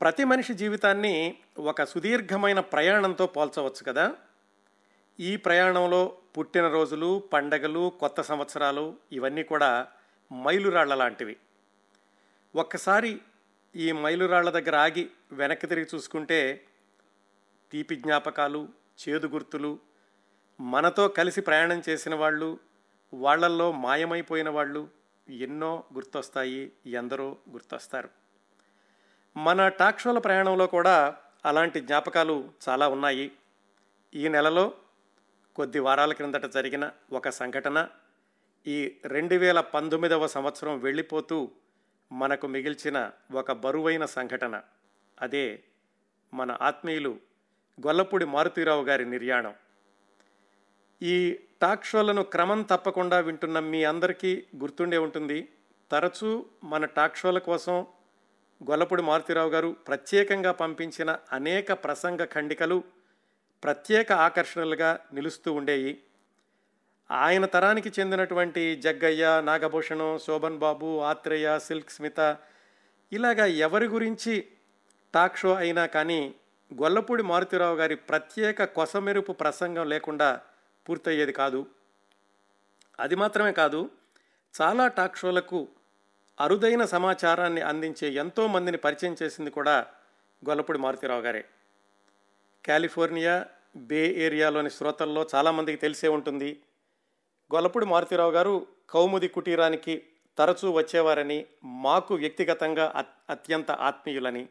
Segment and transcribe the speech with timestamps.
[0.00, 4.16] ప్రతి మనిషి జీవితాన్ని ఒక సుదీర్ఘమైన ప్రయాణంతో పోల్చవచ్చు కదా?
[5.20, 9.88] ఈ ప్రయాణంలో పుట్టినరోజులు పండగలు కొత్త సంవత్సరాలు ఇవన్నీ కూడా
[10.32, 11.36] మైలురాళ్ళ లాంటివి.
[12.56, 13.20] ఒక్కసారి
[13.76, 16.64] ఈ మైలురాళ్ళ దగ్గర ఆగి వెనక్కి తిరిగి చూసుకుంటే
[17.72, 18.68] తీపి జ్ఞాపకాలు
[19.08, 19.78] చేదు గుర్తులు
[20.60, 22.58] మనతో కలిసి ప్రయాణం చేసిన వాళ్ళు
[23.14, 24.88] వాళ్ళల్లో మాయమైపోయిన వాళ్ళు
[25.28, 28.27] ఎన్నో గుర్తొస్తాయి ఎందరో గుర్తొస్తారు.
[29.36, 33.32] మన టాక్ షోల ప్రయాణంలో కూడా అలాంటి జ్ఞాపకాలు చాలా ఉన్నాయి.
[34.14, 34.72] ఈ నెలలో
[35.56, 37.88] కొద్ది వారాల క్రిందట జరిగిన ఒక సంఘటన
[38.66, 41.50] ఈ రెండు వేల పంతొమ్మిదవ సంవత్సరం వెళ్ళిపోతూ
[42.12, 44.62] మనకు మిగిల్చిన ఒక బరువైన సంఘటన.
[45.20, 45.62] అదే
[46.34, 47.18] మన ఆత్మీయులు
[47.86, 49.54] గొల్లపూడి మారుతీరావు గారి నిర్యాణం.
[51.02, 55.48] ఈ టాక్ షోలను క్రమం తప్పకుండా వింటున్న మీ అందరికీ గుర్తుండే ఉంటుంది.
[55.90, 57.86] తరచూ మన టాక్ షోల కోసం
[58.62, 62.84] గొల్లపూడి మారుతిరావు గారు ప్రత్యేకంగా పంపించిన అనేక ప్రసంగ ఖండికలు
[63.62, 66.00] ప్రత్యేక ఆకర్షణలుగా నిలుస్తూ ఉండేవి
[67.10, 72.36] ఆయన తరానికి చెందినటువంటి జగ్గయ్య నాగభూషణం శోభన్ బాబు ఆత్రేయ సిల్క్ స్మిత
[73.12, 74.48] ఇలాగా ఎవరి గురించి
[75.14, 76.34] టాక్ షో అయినా కానీ
[76.74, 80.40] గొల్లపూడి మారుతిరావు గారి ప్రత్యేక కొసమెరుపు ప్రసంగం లేకుండా
[80.88, 81.66] పూర్తయ్యేది కాదు.
[83.00, 83.90] అది మాత్రమే కాదు
[84.60, 85.68] చాలా టాక్ షోలకు
[86.40, 89.86] అరుదైన సమాచారాన్ని అందించే ఎంతో మందిని పరిచయం చేసింది కూడా
[90.48, 91.44] గొల్లపూడి మారుతిరావు గారే.
[92.66, 96.60] కాలిఫోర్నియా బే ఏరియాలోని శ్రోతల్లో చాలామందికి తెలిసే ఉంటుంది.
[97.54, 100.02] గొల్లపూడి మారుతిరావు గారు కౌముది కుటీరానికి
[100.38, 104.48] తరచూ వచ్చేవారని మాకు వ్యక్తిగతంగా అత్యంత ఆత్మీయులని.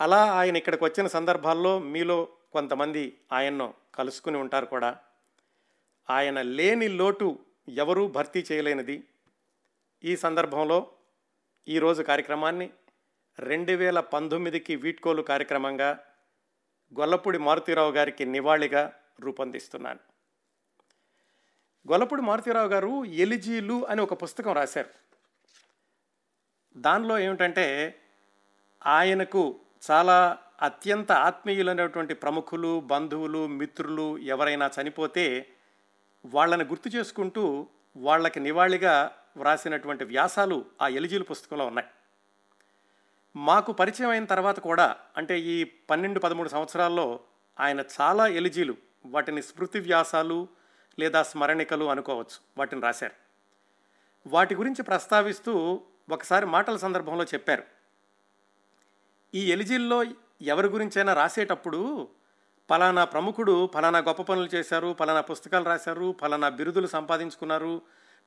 [0.00, 4.96] అలా ఆయన ఇక్కడికి వచ్చిన సందర్భాల్లో మీలో కొంతమంది ఆయన్ను కలుసుకుని ఉంటారు కూడా.
[6.10, 7.38] ఆయన లేని లోటు
[7.68, 9.04] ఎవరూ భర్తీ చేయలేనిది.
[10.04, 10.90] ఈ సందర్భంలో
[11.68, 12.70] ఈరోజు కార్యక్రమాన్ని
[13.38, 15.98] రెండు వేల పంతొమ్మిదికి వీడ్కోలు కార్యక్రమంగా
[16.98, 19.98] గొల్లపూడి మారుతీరావు గారికి నివాళిగా రూపొందిస్తున్నాను.
[21.90, 24.88] గొల్లపూడి మారుతీరావు గారు ఎలిజీలు అని ఒక పుస్తకం రాశారు.
[26.76, 28.00] దానిలో ఏమిటంటే
[28.86, 29.60] ఆయనకు
[29.90, 35.46] చాలా అత్యంత ఆత్మీయులైనటువంటి ప్రముఖులు బంధువులు మిత్రులు ఎవరైనా చనిపోతే
[36.24, 41.88] వాళ్ళని గుర్తు చేసుకుంటూ వాళ్ళకి నివాళిగా వ్రాసినటువంటి వ్యాసాలు ఆ ఎలిజీలు పుస్తకంలో ఉన్నాయి.
[43.36, 47.20] మాకు పరిచయం అయిన తర్వాత కూడా అంటే ఈ పన్నెండు పదమూడు సంవత్సరాల్లో
[47.60, 48.74] ఆయన చాలా ఎలిజీలు
[49.06, 50.48] వాటిని స్మృతి వ్యాసాలు
[50.98, 53.12] లేదా స్మరణికలు అనుకోవచ్చు వాటిని రాశారు.
[54.26, 57.62] వాటి గురించి ప్రస్తావిస్తూ ఒకసారి మాటల సందర్భంలో చెప్పారు.
[59.34, 60.04] ఈ ఎలిజీల్లో
[60.42, 62.08] ఎవరి గురించైనా రాసేటప్పుడు
[62.70, 67.82] ఫలానా ప్రముఖుడు ఫలానా గొప్ప పనులు చేశారు ఫలానా పుస్తకాలు రాశారు ఫలానా బిరుదులు సంపాదించుకున్నారు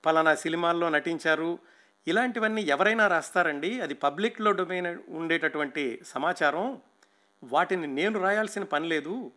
[0.06, 1.60] ఫలానా సినిమాల్లో నటించారు.
[2.08, 3.82] ఇలాంటివన్నీ ఎవరైనా రాస్తారండి?
[3.82, 6.82] అది పబ్లిక్లో డొమైన్ ఉండేటటువంటి సమాచారం.
[7.44, 9.32] వాటిని నేను రాయాల్సిన పని లేదు.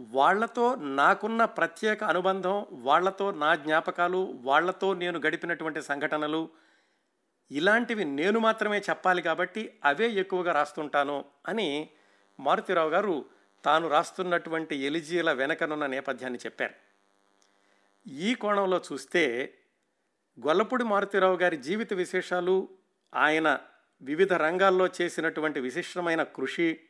[0.00, 6.48] వాళ్ళతో నాకున్న ప్రత్యేక అనుబంధం వాళ్ళతో నా జ్ఞాపకాలు వాళ్ళతో నేను గడిపినటువంటి సంఘటనలు
[7.50, 11.88] ఇలాంటివి నేను మాత్రమే చెప్పాలి కాబట్టి అవే ఎక్కువగా రాస్తుంటాను అని
[12.40, 13.24] మారుతిరావు గారు
[13.64, 16.74] తాను రాస్తున్నటువంటి ఎలిజీల వెనకనున్న నేపథ్యాన్ని చెప్పారు.
[18.10, 19.54] ఈ కోణంలో చూస్తే
[20.46, 22.68] గొల్లపూడి మారుతిరావు గారి జీవిత విశేషాలు
[23.14, 23.58] ఆయన
[24.02, 26.80] వివిధ రంగాల్లో చేసినటువంటి విశిష్టమైన కృషి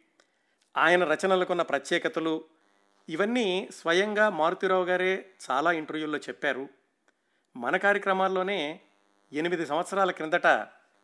[0.76, 2.44] ఆయన రచనలకున్న ప్రత్యేకతలు
[3.08, 6.68] ఇవన్నీ స్వయంగా మారుతిరావు గారే చాలా ఇంటర్వ్యూల్లో చెప్పారు.
[7.56, 8.80] మన కార్యక్రమాల్లోనే
[9.32, 10.46] ఎనిమిది సంవత్సరాల క్రిందట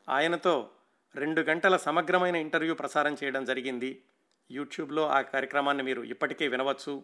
[0.08, 0.70] ఆయనతో
[1.14, 4.02] రెండు గంటల సమగ్రమైన ఇంటర్వ్యూ ప్రసారం చేయడం జరిగింది.
[4.50, 7.02] యూట్యూబ్లో ఆ కార్యక్రమాన్ని మీరు ఇప్పటికే వినవచ్చు.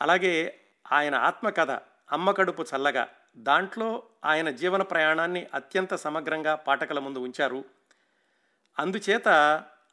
[0.00, 0.60] అలాగే
[0.92, 1.70] ఆయన ఆత్మకథ
[2.12, 3.08] అమ్మ కడుపు చల్లగా.
[3.36, 7.64] దాంట్లో ఆయన జీవన ప్రయాణాన్ని అత్యంత సమగ్రంగా పాఠకుల ముందు ఉంచారు.
[8.78, 9.28] అందుచేత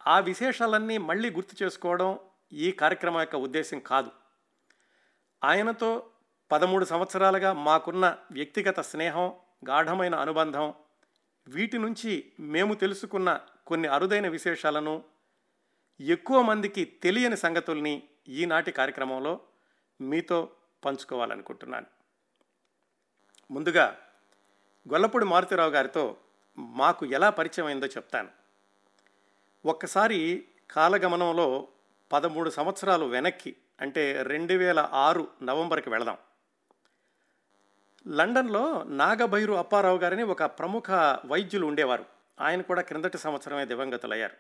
[0.08, 2.20] ఆ విశేషాలన్నీ మళ్ళీ గుర్తు చేసుకోవడం
[2.54, 4.12] ఈ కార్యక్రమం యొక్క ఉద్దేశం కాదు.
[5.44, 6.10] ఆయనతో
[6.52, 9.34] పదమూడు సంవత్సరాలుగా మాకున్న వ్యక్తిగత స్నేహం
[9.70, 10.74] గాఢమైన అనుబంధం
[11.48, 15.04] వీటి నుంచి మేము తెలుసుకున్న కొన్ని అరుదైన విశేషాలను
[16.00, 19.40] ఎక్కువ మందికి తెలియని సంగతుల్ని ఈనాటి కార్యక్రమంలో
[20.02, 20.50] మీతో
[20.86, 21.97] పంచుకోవాలనుకుంటున్నాను.
[23.52, 23.98] ముందుగా
[24.92, 26.18] గొల్లపూడి మారుతిరావు గారితో
[26.58, 28.30] మాకు ఎలా పరిచయం అయిందో చెప్తాను.
[29.66, 31.68] ఒక్కసారి కాలగమనంలో
[32.12, 36.18] పదమూడు సంవత్సరాలు వెనక్కి అంటే రెండు వేల ఆరు నవంబర్కి వెళదాం.
[38.08, 40.92] లండన్లో నాగభైరు అప్పారావు గారిని ఒక ప్రముఖ
[41.26, 42.06] వైద్యులు ఉండేవారు.
[42.40, 44.38] ఆయన కూడా క్రిందటి సంవత్సరమే దివంగతులయ్యారు.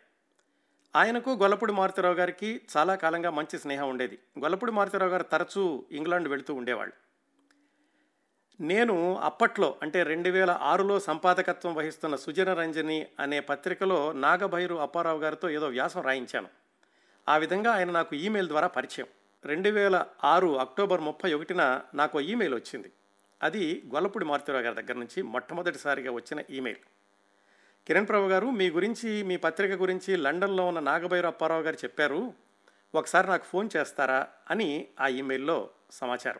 [0.96, 4.20] ఆయనకు గొల్లపూడి మారుతిరావు గారికి చాలా కాలంగా మంచి స్నేహం ఉండేది.
[4.40, 7.07] గొల్లపూడి మారుతిరావు గారు తరచూ ఇంగ్లాండ్ వెళుతూ ఉండేవాళ్ళు.
[8.62, 15.50] నేను అప్పట్లో అంటే రెండు వేల ఆరులో సంపాదకత్వం వహిస్తున్న సుజన రంజని అనే పత్రికలో నాగభైరు అప్పారావు గారితో
[15.50, 16.48] ఏదో వ్యాసం రాయించాను.
[17.30, 19.08] ఆ విధంగా ఆయన నాకు ఈమెయిల్ ద్వారా పరిచయం.
[19.46, 22.92] రెండు వేల ఆరు అక్టోబర్ ముప్పై ఒకటిన నాకు ఈమెయిల్ వచ్చింది.
[23.44, 26.80] అది గొల్లపూడి మారుతిరావు గారి దగ్గర నుంచి మొట్టమొదటిసారిగా వచ్చిన ఈమెయిల్.
[27.88, 32.34] కిరణ్ ప్రభు గారు మీ గురించి మీ పత్రిక గురించి లండన్లో ఉన్న నాగభైరు అప్పారావు గారు చెప్పారు.
[32.96, 36.40] ఒకసారి నాకు ఫోన్ చేస్తారా అని ఆ ఈమెయిల్లో సమాచారం.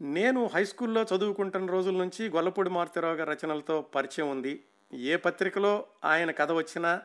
[0.00, 4.64] నేను హై స్కూల్లో చదువుకుంటున్న రోజుల నుంచి గొల్లపూడి మారుతిరావు గారి రచనలతో పరిచయం ఉంది.
[4.92, 7.02] ఏ పత్రికలో ఆయన కథ వచ్చినా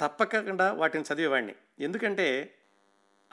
[0.00, 1.54] తప్పకుండా వాటిని చదివేవాడిని.
[1.80, 2.54] ఎందుకంటే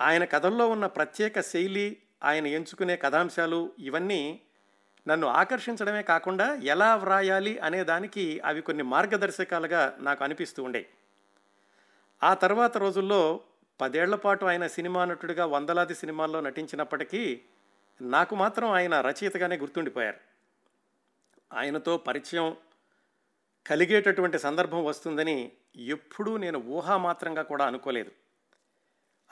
[0.01, 4.39] ఆయన కథల్లో ఉన్న ప్రత్యేక శైలి ఆయన ఎంచుకునే కథాంశాలు ఇవన్నీ
[5.07, 10.89] నన్ను ఆకర్షించడమే కాకుండా ఎలా వ్రాయాలి అనే దానికి అవి కొన్ని మార్గదర్శకాలుగా నాకు అనిపిస్తూ ఉండే
[12.23, 13.39] ఆ తర్వాత రోజుల్లో
[13.81, 17.41] పదేళ్ళ పాటు ఆయన సినిమా నటుడిగా వందలాది సినిమాల్లో నటించినప్పటికీ
[18.01, 20.17] నాకు మాత్రం ఆయన రచయితగానే గుర్తుండిపోయారు.
[21.53, 22.57] ఆయనతో పరిచయం
[23.67, 28.11] కలిగేటటువంటి సందర్భం వస్తుందని ఎప్పుడూ నేను ఊహామాత్రంగా కూడా అనుకోలేదు.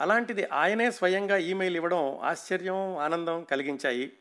[0.00, 4.12] అలాంటిది ఆయనే స్వయంగా ఈమెయిల్ ఇవ్వడం ఆశ్చర్యం ఆనందం కలిగించాయి.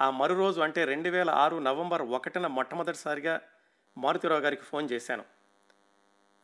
[0.00, 3.40] ఆ మరు రోజు అంటే రెండు వేల ఆరు నవంబర్ ఒకటిన మొట్టమొదటిసారిగా
[3.98, 5.24] మారుతిరావు గారికి ఫోన్ చేశాను.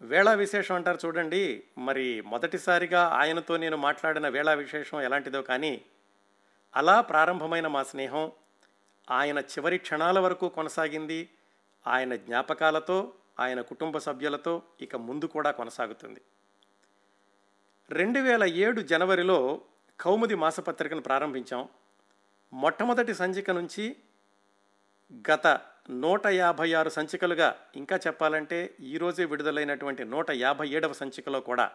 [0.00, 5.84] వేళా విశేషం అంటారు చూడండి మరి మొదటిసారిగా ఆయనతో నేను మాట్లాడిన వేళా విశేషం ఎలాంటిదో కానీ
[6.76, 8.32] అలా ప్రారంభమైన మా స్నేహం
[9.10, 11.30] ఆయన చివరి క్షణాల వరకు కొనసాగింది.
[11.86, 16.20] ఆయన జ్ఞాపకాలతో ఆయన కుటుంబ సభ్యులతో ఇక ముందు కూడా కొనసాగుతుంది.
[17.90, 19.60] రెండు వేల ఏడు జనవరిలో
[20.00, 21.68] కౌముది మాసపత్రికను ప్రారంభించాం.
[22.52, 23.96] మొట్టమొదటి సంచిక నుంచి
[25.30, 25.60] గత
[25.90, 31.70] నూట యాభై ఆరు సంచికలుగా ఇంకా చెప్పాలంటే ఈరోజే విడుదలైనటువంటి నూట యాభై ఏడవ సంచికలో కూడా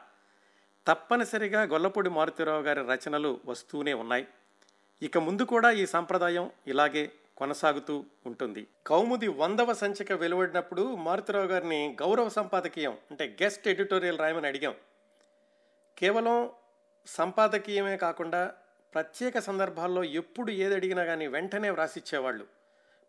[0.88, 4.28] తప్పనిసరిగా గొల్లపూడి మారుతిరావు గారి రచనలు వస్తూనే ఉన్నాయి.
[5.04, 8.68] ఇక ముందు కూడా ఈ సాంప్రదాయం ఇలాగే కొనసాగుతూ ఉంటుంది.
[8.88, 14.76] కౌముది వందవ సంచిక వెలువడినప్పుడు మారుతిరావు గారిని గౌరవ సంపాదకీయం అంటే గెస్ట్ ఎడిటోరియల్ రాయమని అడిగాం.
[15.98, 16.50] కేవలం
[17.08, 18.54] సంపాదకీయమే కాకుండా
[18.94, 22.48] ప్రత్యేక సందర్భాల్లో ఎప్పుడు ఏది అడిగినా కానీ వెంటనే వ్రాసిచ్చేవాళ్ళు.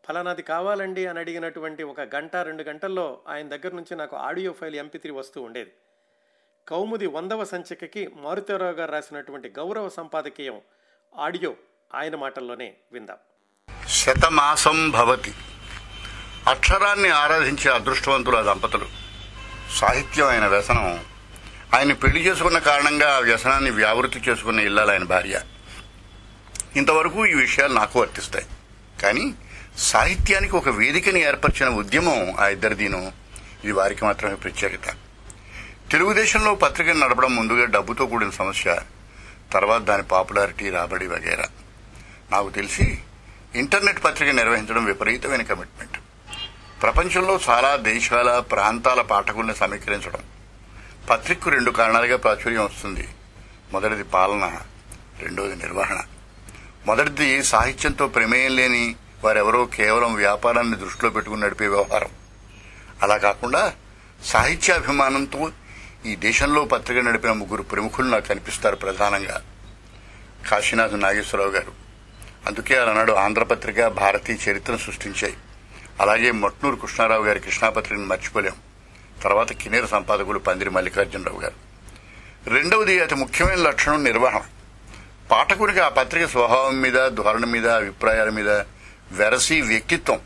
[0.08, 4.98] ఫలానాది కావాలండి అని అడిగినటువంటి ఒక గంట రెండు గంటల్లో ఆయన దగ్గర నుంచి నాకు ఆడియో ఫైల్ ఎంపీ
[4.98, 5.72] త్రీ వస్తూ ఉండేది.
[6.68, 10.60] కౌముది వందవ సంచికకి మారుతిరావు గారు రాసినటువంటి గౌరవ సంపాదకీయం
[11.16, 11.56] ఆడియో
[11.94, 13.16] ఆయన మాటల్లోనే విందాం.
[13.88, 15.34] శతమాసం భవతి.
[16.48, 18.86] అక్షరాన్ని ఆరాధించే అదృష్టవంతుల దంపతులు.
[19.76, 21.04] సాహిత్యం ఆయన వ్యసనం.
[21.74, 25.40] ఆయన పెళ్ళి చేసుకున్న కారణంగా ఆ వ్యసనాన్ని వ్యావృతి చేసుకున్న ఇల్లాలు ఆయన భార్య.
[26.76, 28.46] ఇంతవరకు ఈ విషయాలు నాకు వర్తిస్తాయి.
[29.02, 29.34] కానీ
[29.78, 33.12] సాహిత్యానికి ఒక వేదికని ఏర్పరిచిన ఉద్యమం ఆ ఇద్దరిదీను
[33.64, 34.94] ఇది వారికి మాత్రమే ప్రత్యేకత.
[35.90, 38.80] తెలుగుదేశంలో పత్రికను నడపడం ముందుగా డబ్బుతో కూడిన సమస్య
[39.52, 41.44] తర్వాత దాని పాపులారిటీ రాబడి వగేరా.
[42.34, 42.98] నాకు తెలిసి
[43.54, 45.98] ఇంటర్నెట్ పత్రిక నిర్వహించడం విపరీతమైన కమిట్మెంట్
[46.82, 50.22] ప్రపంచంలో చాలా దేశాల ప్రాంతాల పాఠకుల్ని సమీకరించడం.
[51.10, 53.08] పత్రికకు రెండు కారణాలుగా ప్రాచుర్యం వస్తుంది.
[53.72, 54.60] మొదటిది పాలన
[55.20, 56.02] రెండోది నిర్వహణ.
[56.86, 62.08] మొదటిది సాహిత్యంతో ప్రమేయం లేని వారెవరో కేవలం వ్యాపారాన్ని దృష్టిలో పెట్టుకుని నడిపే వ్యవహారం.
[63.02, 63.72] అలా కాకుండా
[64.24, 65.50] సాహిత్యాభిమానంతో
[66.06, 69.42] ఈ దేశంలో పత్రిక నడిపిన ముగ్గురు ప్రముఖులు నాకు కనిపిస్తారు ప్రధానంగా.
[70.50, 71.83] కాశీనాథ్ నాగేశ్వరరావు గారు.
[72.46, 75.36] అందుకే ఆనాడు ఆంధ్రపత్రిక భారతీయ చరిత్రను సృష్టించాయి.
[76.00, 78.52] అలాగే మొట్నూరు కృష్ణారావు గారి కృష్ణాపత్రికను మర్చిపోలేం.
[79.22, 81.54] తర్వాత కినేర సంపాదకులు పందిరి మల్లికార్జునరావు గారు.
[82.50, 84.40] రెండవది అతి ముఖ్యమైన లక్షణం నిర్వహణ.
[85.30, 88.50] పాఠకునికి ఆ పత్రిక స్వభావం మీద ధోరణి మీద అభిప్రాయాల మీద
[89.12, 90.20] వెరసి వ్యక్తిత్వం.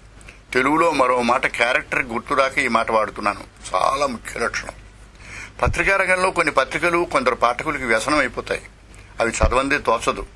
[0.53, 3.41] తెలుగులో మరో మాట క్యారెక్టర్ గుర్తురాక ఈ మాట వాడుతున్నాను.
[3.75, 4.73] చాలా ముఖ్య లక్షణం.
[5.63, 8.63] పత్రికా రంగంలో కొన్ని పత్రికలు కొందరు పాఠకులకి వ్యసనం అయిపోతాయి.
[9.21, 10.27] అవి చదవందే తోచదు.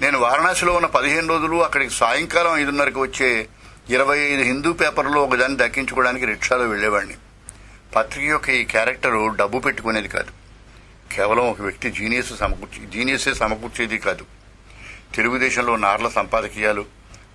[0.00, 3.48] నేను వారణాసిలో ఉన్న పదిహేను రోజులు అక్కడికి సాయంకాలం ఐదున్నరకు వచ్చే
[3.90, 7.14] ఇరవై ఐదు హిందూ పేపర్లో ఒకదాన్ని దక్కించుకోవడానికి రిక్షాలో వెళ్ళేవాడిని
[7.96, 10.30] పత్రిక యొక్క ఈ క్యారెక్టరు డబ్బు పెట్టుకునేది కాదు.
[11.14, 14.24] కేవలం ఒక వ్యక్తి జీనియస్ సమకూర్చి జీనియసే సమకూర్చేది కాదు.
[15.14, 16.84] తెలుగుదేశంలో నార్ల సంపాదకీయాలు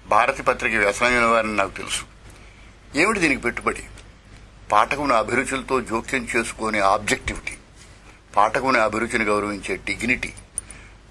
[0.08, 2.04] భారతి పత్రిక వ్యసనమైన వారిని నాకు తెలుసు.
[2.96, 3.84] ఏమిటి దీనికి పెట్టుబడి?
[4.72, 7.58] పాఠకుని అభిరుచులతో జోక్యం చేసుకునే ఆబ్జెక్టివిటీ.
[8.36, 10.34] పాఠకుని అభిరుచిని గౌరవించే డిగ్నిటీ.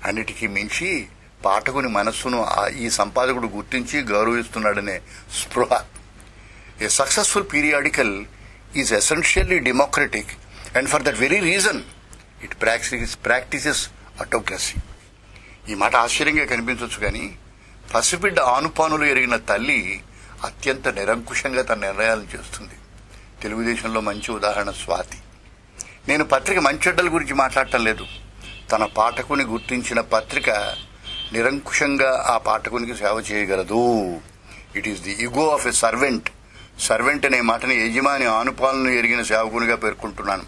[0.04, 1.06] అన్నిటికీ మించి
[1.44, 2.46] పాఠకుని మనస్సును
[2.78, 5.00] ఈ సంపాదకుడు గుర్తించి గౌరవిస్తున్నాడనే
[5.42, 5.82] స్పృహ.
[6.82, 8.24] A successful periodical
[8.76, 10.30] is essentially democratic
[10.76, 11.82] and for that very reason
[12.42, 13.88] it practice practices
[14.20, 14.80] autocracy
[15.72, 17.36] ఈ మాట ఆశ్చర్యంగా కనిపించవచ్చు కానీ
[17.94, 20.02] పసిబిడ్డ ఆనుపానులు ఎరిగిన తల్లి
[20.44, 22.74] అత్యంత నిరంకుశంగా తన నిర్ణయాలను చేస్తుంది.
[23.42, 25.18] తెలుగుదేశంలో మంచి ఉదాహరణ స్వాతి.
[26.08, 28.06] నేను పత్రిక మంచెడ్డల గురించి మాట్లాడటం లేదు.
[28.72, 30.76] తన పాఠకుని గుర్తించిన పత్రిక
[31.32, 34.20] నిరంకుశంగా ఆ పాఠకునికి సేవ చేయగలదు.
[34.76, 36.30] It is the ego of a servant
[36.80, 40.42] servant అనే మాటని యజమాని ఆనుపాలను ఎరిగిన సేవకునిగా పేర్కొంటున్నాను.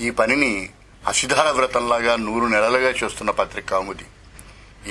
[0.00, 0.70] ఈ పనిని
[1.06, 4.04] అసిధార వ్రతంలాగా నూరు నెలలుగా చేస్తున్న పత్రిక కౌముది.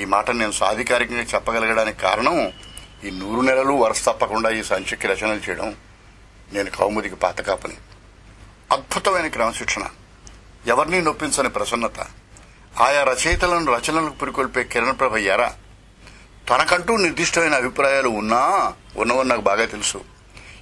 [0.02, 2.52] ఈ మాట నేను సాధికారికంగా చెప్పగలగడానికి కారణం
[3.04, 5.76] ఈ నూరు నెలలు వరుస తప్పకుండా ఈ సంచికి రచనలు చేయడం.
[6.52, 7.74] నేను కౌముదికి పాతకాపని.
[8.72, 9.82] అద్భుతమైన క్రమశిక్షణ.
[10.66, 12.00] ఎవరిని నొప్పించని ప్రసన్నత.
[12.78, 15.46] ఆయా రచయితలను రచనలకు పురికొల్పే కిరణ్ ప్రభ ఎర.
[16.50, 20.00] తనకంటూ నిర్దిష్టమైన అభిప్రాయాలు ఉన్నా ఉన్నవని నాకు బాగా తెలుసు.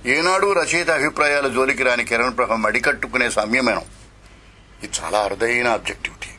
[0.07, 3.83] ఏనాడు రచయిత అభిప్రాయాల జోలికి రాని కిరణ్ ప్రభ మడికట్టుకునే సమయమేనం
[4.83, 6.31] ఇది చాలా అరుదైన ఆబ్జెక్టివిటీ.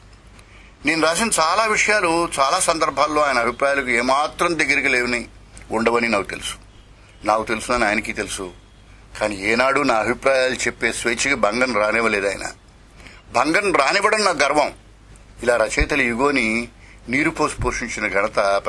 [0.85, 5.27] నేను రాసిన చాలా విషయాలు చాలా సందర్భాల్లో ఆయన అభిప్రాయాలకు ఏమాత్రం దగ్గరికి లేవని
[5.71, 6.55] ఉండవని నాకు తెలుసు.
[7.25, 8.51] నాకు తెలుసునని ఆయనకి తెలుసు.
[9.19, 12.51] కానీ ఏనాడు నా అభిప్రాయాలు చెప్పే స్వేచ్ఛకి భంగం రానివ్వలేదు ఆయన.
[13.31, 14.73] భంగం రానివ్వడం నా గర్వం.
[15.43, 16.67] ఇలా రచయితల యుగోని
[17.09, 18.61] నీరు పోసి పోషించిన ఘనత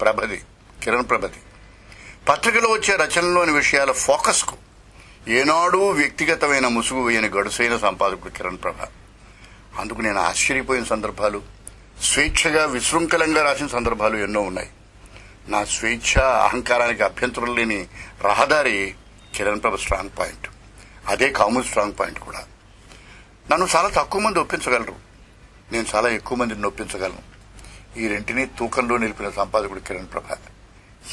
[0.00, 0.42] ప్రభది
[0.82, 1.40] కిరణ్ ప్రభది.
[2.28, 4.56] పత్రికలో వచ్చే రచనలోని విషయాల ఫోకస్కు
[5.28, 8.74] ఏనాడూ వ్యక్తిగతమైన ముసుగు వేయని గడుసైన సంపాదకుడు కిరణ్ ప్రభ.
[9.78, 11.42] అందుకు నేను ఆశ్చర్యపోయిన సందర్భాలు
[12.02, 14.70] స్వేచ్ఛగా విశృంఖలంగా రాసిన సందర్భాలు ఎన్నో ఉన్నాయి.
[15.48, 17.86] నా స్వేచ్ఛ అహంకారానికి అభ్యంతరం లేని
[18.24, 18.94] రహదారి
[19.34, 20.48] కిరణ్ ప్రభ స్ట్రాంగ్ పాయింట్
[21.06, 22.46] అదే కామన్ స్ట్రాంగ్ పాయింట్ కూడా.
[23.50, 25.09] నన్ను చాలా తక్కువ మంది ఒప్పించగలరు.
[25.72, 27.30] నేను చాలా ఎక్కువ మందిని నొప్పించగలను.
[27.98, 30.32] ఈ రెంటిని తూకంలో నిలిపిన సంపాదకుడు కిరణ్ ప్రభ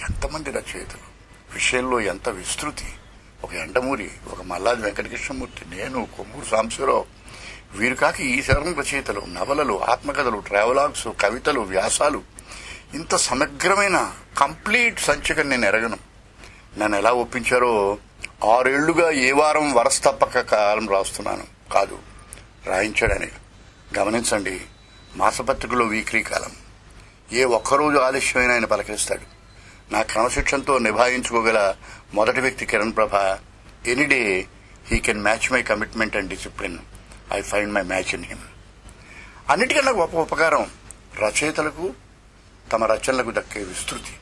[0.02, 1.18] ఎంతమంది రచయితలు.
[1.54, 2.86] విషయంలో ఎంత విస్తృతి.
[3.44, 7.06] ఒక ఎండమూరి ఒక మల్లాది వెంకటకృష్ణమూర్తి నేను కొమ్మూరు సాంబశివరావు.
[7.76, 12.24] వీరు కాక ఈ శరం రచయితలు నవలలు ఆత్మకథలు ట్రావెలాగ్స్ కవితలు వ్యాసాలు.
[12.94, 15.98] ఇంత సమగ్రమైన కంప్లీట్ సంచిక నేను ఎరగను.
[16.78, 17.98] నన్ను ఎలా ఒప్పించారో
[18.46, 21.44] ఆరేళ్ళుగా ఏ వారం వరస తప్పక కాలం రాస్తున్నాను.
[21.74, 22.00] కాదు
[22.66, 23.32] రాయించడానికి
[23.98, 24.62] గమనించండి
[25.16, 26.52] మాసపత్రికలో వీక్లీ కాలం.
[27.32, 29.38] ఏ ఒక్కరోజు ఆలస్యమైన ఆయన పలకరిస్తాడు.
[29.94, 31.76] నా క్రమశిక్షణతో నిభాయించుకోగల
[32.14, 33.38] మొదటి వ్యక్తి Kiran Prabha.
[33.88, 34.48] Any day
[34.88, 36.78] he can match my commitment and discipline.
[37.34, 38.42] I find my match in him.
[39.50, 40.72] అన్నిటికన్నా గొప్ప ఉపకారం
[41.20, 41.94] రచయితలకు
[42.72, 44.18] తమ రచనలకు దక్కే విస్తృతి.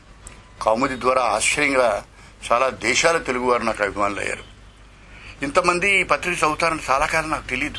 [0.61, 2.05] కౌముది ద్వారా ఆశ్చర్యంగా
[2.51, 4.43] చాలా దేశాల తెలుగువారు నాకు అభిమానులు అయ్యారు
[5.41, 7.77] ఇంతమంది ఈ పత్రిక చదువుతారని చాలా కాలం నాకు తెలియదు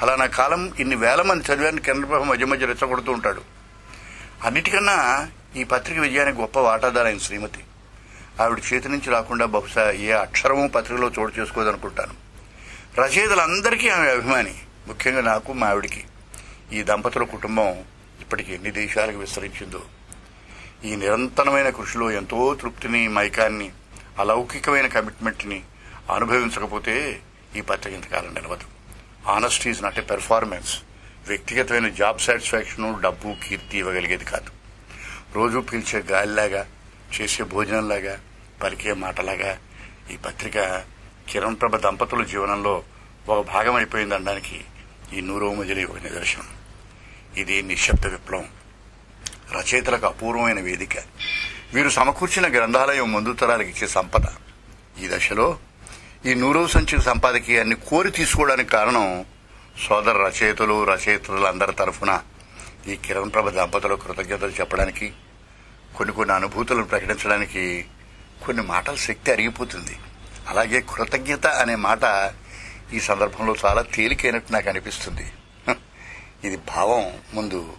[0.00, 3.42] ఫలానా కాలం ఇన్ని వేల మంది చదివాన్ని కేంద్రప్రభ మధ్య మధ్య రెచ్చగొడుతూ ఉంటాడు.
[4.44, 7.62] అన్నిటికన్నా ఈ పత్రిక విజయానికి గొప్ప వాటాదారైన శ్రీమతి.
[8.42, 12.14] ఆవిడ చేతి నుంచి రాకుండా బహుశా ఏ అక్షరము పత్రికలో చోటు చేసుకోదనుకుంటాను.
[13.00, 14.54] రచయితలందరికీ ఆమె అభిమాని
[14.88, 16.04] ముఖ్యంగా నాకు మా ఆవిడికి.
[16.72, 17.84] ఈ దంపతుల కుటుంబం
[18.20, 19.82] ఇప్పటికి ఎన్ని దేశాలకు విస్తరించిందో.
[20.84, 23.70] ఈ నిరంతరమైన కృషిలో ఎంతో తృప్తిని మైకాన్ని
[24.18, 25.62] అలౌకికమైన కమిట్మెంట్ని
[26.10, 27.20] అనుభవించకపోతే
[27.56, 28.79] ఈ పత్రిక ఇంతకాలం నిలవదు.
[29.28, 30.78] Honesty is not a performance
[31.28, 34.50] వ్యక్తిగతమైన జాబ్ సాటిస్ఫాక్షన్ డబ్బు కీర్తి ఇవ్వగలిగేది కాదు.
[35.34, 36.66] రోజు పీల్చే గాలిలాగా
[37.20, 38.20] చేసే భోజనంలాగా
[38.62, 39.58] పలికే మాటలాగా
[40.10, 40.84] ఈ పత్రిక
[41.28, 42.82] కిరణ్ ప్రభ దంపతుల జీవనంలో
[43.28, 44.60] ఒక భాగం అయిపోయింది అనడానికి
[45.12, 46.48] ఈ నూరవ మజిలీ ఒక నిదర్శనం.
[47.36, 48.48] ఇది నిశ్శబ్ద విప్లవం.
[49.52, 50.98] రచయితలకు అపూర్వమైన వేదిక.
[51.74, 54.24] వీరు సమకూర్చిన గ్రంథాలయం ముందు తరాలకు ఇచ్చే సంపద.
[55.02, 55.58] ఈ దశలో
[56.26, 59.26] ఈ నూరవ సంచిక సంపాదకీయాన్ని కోరి తీసుకోవడానికి కారణం
[59.88, 62.22] సోదర రచయితలు రచయితలందరి తరఫున
[62.86, 65.12] ఈ కిరణ్ ప్రభ దంపతులు కృతజ్ఞతలు చెప్పడానికి
[65.96, 67.86] కొన్ని కొన్ని అనుభూతులను ప్రకటించడానికి
[68.46, 69.98] కొన్ని మాటల శక్తి అరిగిపోతుంది.
[70.48, 72.32] అలాగే కృతజ్ఞత అనే మాట
[72.92, 75.32] ఈ సందర్భంలో చాలా తేలికైనట్టు నాకు అనిపిస్తుంది.
[76.44, 77.72] ఇది భావం ముందు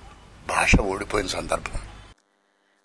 [0.47, 1.79] భాష ఓడిపోయిన సందర్భం.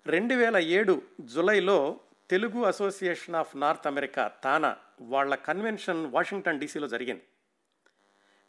[0.06, 1.96] రెండు వేల ఏడు జులైలో
[2.30, 7.22] Telugu Association of North America TANA వాళ్ళ కన్వెన్షన్ వాషింగ్టన్ డీసీలో జరిగింది.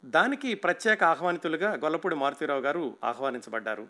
[0.05, 3.87] దానికి ప్రత్యేక ఆహ్వానితులుగా గొల్లపూడి మారుతీరావు గారు ఆహ్వానించబడ్డారు.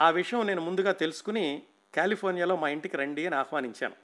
[0.00, 1.62] ఆ విషయం నేను ముందుగా తెలుసుకుని
[1.94, 3.94] కాలిఫోర్నియాలో మా ఇంటికి రండి అని ఆహ్వానించాను.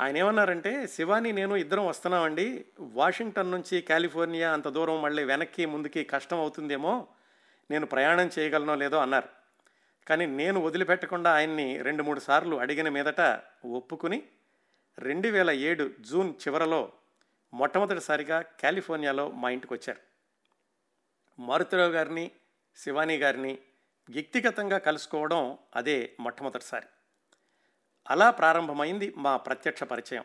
[0.00, 2.64] ఆయన ఏమన్నారంటే శివాని నేను ఇద్దరం వస్తున్నామండి.
[2.80, 7.08] వాషింగ్టన్ నుంచి కాలిఫోర్నియా అంత దూరం మళ్ళీ వెనక్కి ముందుకి కష్టం అవుతుందేమో
[7.70, 9.28] నేను ప్రయాణం చేయగలనో లేదో అన్నారు.
[10.08, 14.22] కానీ నేను వదిలిపెట్టకుండా ఆయన్ని రెండు మూడు సార్లు అడిగిన మీదట ఒప్పుకుని
[14.98, 16.92] రెండు వేల ఏడు జూన్ చివరలో
[17.54, 20.00] మొట్టమొదటిసారిగా కాలిఫోర్నియాలో మా ఇంటికి వచ్చారు
[21.42, 22.30] మారుతిరావు గారిని
[22.76, 23.58] శివానీ గారిని
[24.10, 26.86] వ్యక్తిగతంగా కలుసుకోవడం అదే మొట్టమొదటిసారి.
[28.10, 30.24] అలా ప్రారంభమైంది మా ప్రత్యక్ష పరిచయం.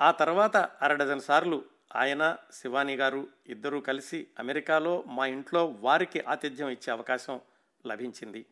[0.00, 1.64] ఆ తర్వాత అరడజన్ సార్లు
[1.96, 7.40] ఆయన శివానీ గారు ఇద్దరూ కలిసి అమెరికాలో మా ఇంట్లో వారికి ఆతిథ్యం ఇచ్చే అవకాశం
[7.86, 8.46] లభించింది.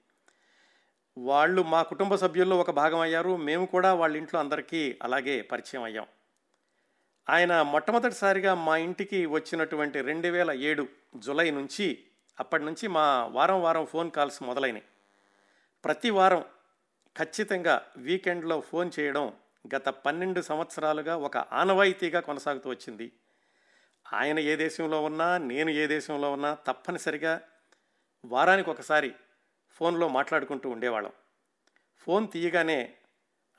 [1.19, 3.37] వాళ్ళు మా కుటుంబ సభ్యుల్లో ఒక భాగం అయ్యారు.
[3.37, 6.07] మేము కూడా వాళ్ళ ఇంట్లో అందరికీ అలాగే పరిచయం అయ్యాం.
[7.31, 11.99] ఆయన మొట్టమొదటిసారిగా మా ఇంటికి వచ్చినటువంటి రెండు వేల ఏడు జులై నుంచి
[12.41, 14.83] అప్పటి నుంచి మా వారం వారం ఫోన్ కాల్స్ మొదలైనవి
[15.85, 16.45] ప్రతి వారం
[17.17, 19.33] ఖచ్చితంగా వీకెండ్లో ఫోన్ చేయడం
[19.75, 23.13] గత పన్నెండు సంవత్సరాలుగా ఒక ఆనవాయితీగా కొనసాగుతూ వచ్చింది.
[24.13, 27.41] ఆయన ఏ దేశంలో ఉన్నా నేను ఏ దేశంలో ఉన్నా తప్పనిసరిగా
[28.25, 29.15] వారానికి ఒకసారి
[29.79, 31.13] ఫోన్లో మాట్లాడుకుంటూ ఉండేవాళ్ళం.
[31.99, 32.95] ఫోన్ తీయగానే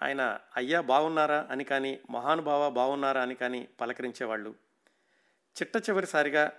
[0.02, 1.48] ఆయన అయ్యా బాగున్నారా?
[1.52, 3.22] అని కానీ మహానుభావ బాగున్నారా?
[3.22, 4.50] అని కానీ పలకరించేవాళ్ళు.
[5.62, 6.52] చిట్ట చివరిసారిగా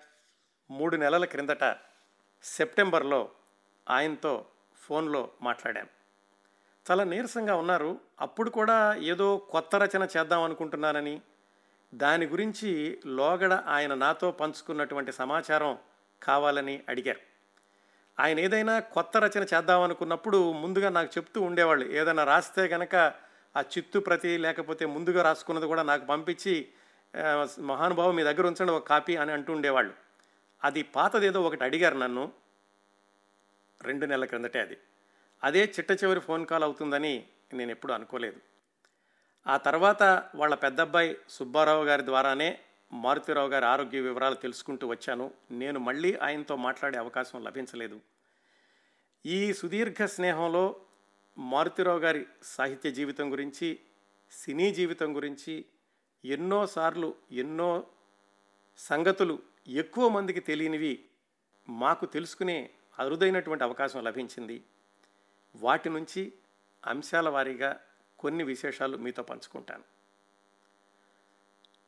[0.71, 1.76] మూడు నెలల క్రిందట
[2.43, 3.31] సెప్టెంబర్లో
[3.90, 5.88] ఆయనతో ఫోన్లో మాట్లాడాను
[6.90, 8.00] చాలా నీరసంగా ఉన్నారు.
[8.21, 11.21] అప్పుడు కూడా ఏదో కొత్త రచన చేద్దాం అనుకుంటున్నానని.
[11.95, 15.79] దాని గురించి లోగడ ఆయన నాతో పంచుకున్నటువంటి సమాచారం
[16.23, 17.30] కావాలని అడిగారు.
[18.21, 21.85] ఆయన ఏదైనా కొత్త రచన చేద్దామనుకున్నప్పుడు ముందుగా నాకు చెప్తూ ఉండేవాళ్ళు.
[21.93, 22.95] ఏదైనా రాస్తే కనుక
[23.57, 26.69] ఆ చిత్తు ప్రతి లేకపోతే ముందుగా రాసుకున్నది కూడా నాకు పంపించి
[27.61, 29.95] మహానుభావం మీ దగ్గర ఉంచండి ఒక కాపీ అని అంటూ ఉండేవాళ్ళు.
[30.65, 32.33] అది పాతదేదో ఒకటి అడిగారు నన్ను.
[33.83, 34.77] రెండు నెలల క్రిందటే అది.
[35.45, 37.25] అదే చిట్ట చివరి ఫోన్ కాల్ అవుతుందని
[37.55, 38.41] నేను ఎప్పుడూ అనుకోలేదు.
[39.47, 40.03] ఆ తర్వాత
[40.35, 42.59] వాళ్ళ పెద్దబ్బాయి సుబ్బారావు గారి ద్వారానే
[42.93, 45.35] మారుతిరావు గారి ఆరోగ్య వివరాలు తెలుసుకుంటూ వచ్చాను.
[45.51, 48.01] నేను మళ్ళీ ఆయనతో మాట్లాడే అవకాశం లభించలేదు.
[49.27, 50.81] ఈ సుదీర్ఘ స్నేహంలో
[51.39, 53.81] మారుతిరావు గారి సాహిత్య జీవితం గురించి
[54.31, 55.65] సినీ జీవితం గురించి
[56.25, 57.87] ఎన్నోసార్లు ఎన్నో
[58.79, 61.05] సంగతులు ఎక్కువ మందికి తెలియనివి
[61.69, 64.65] మాకు తెలుసుకునే అరుదైనటువంటి అవకాశం లభించింది.
[65.57, 66.33] వాటి నుంచి
[66.87, 67.81] అంశాల వారీగా
[68.19, 69.85] కొన్ని విశేషాలు మీతో పంచుకుంటాను.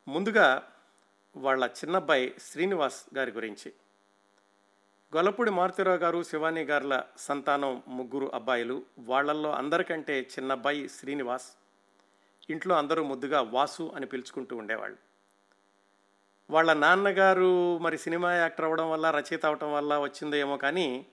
[0.09, 0.73] ముందుగా
[1.37, 3.73] వాళ్ళ చిన్నబ్బాయి శ్రీనివాస్ గారి గురించి.
[5.17, 8.83] గొల్లపూడి మారుతిరావు గారు శివాని గారుల సంతానం ముగ్గురు అబ్బాయిలు.
[8.99, 11.53] వాళ్ళల్లో అందరికంటే చిన్నబ్బాయి శ్రీనివాస్.
[12.51, 14.99] ఇంట్లో అందరూ ముద్దుగా వాసు అని పిలుచుకుంటూ ఉండేవాళ్ళు.
[16.51, 21.07] వాళ్ళ నాన్నగారు మరి సినిమా యాక్టర్ అవ్వడం వల్ల రచయిత అవడం వల్ల వచ్చిందో ఏమో కానీ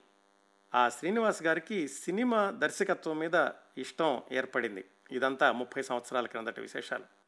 [0.74, 3.34] ఆ శ్రీనివాస్ గారికి సినిమా దర్శకత్వం మీద
[3.78, 4.84] ఇష్టం ఏర్పడింది.
[5.12, 7.19] ఇదంతా ముప్పై సంవత్సరాల క్రిందట విశేషాలు.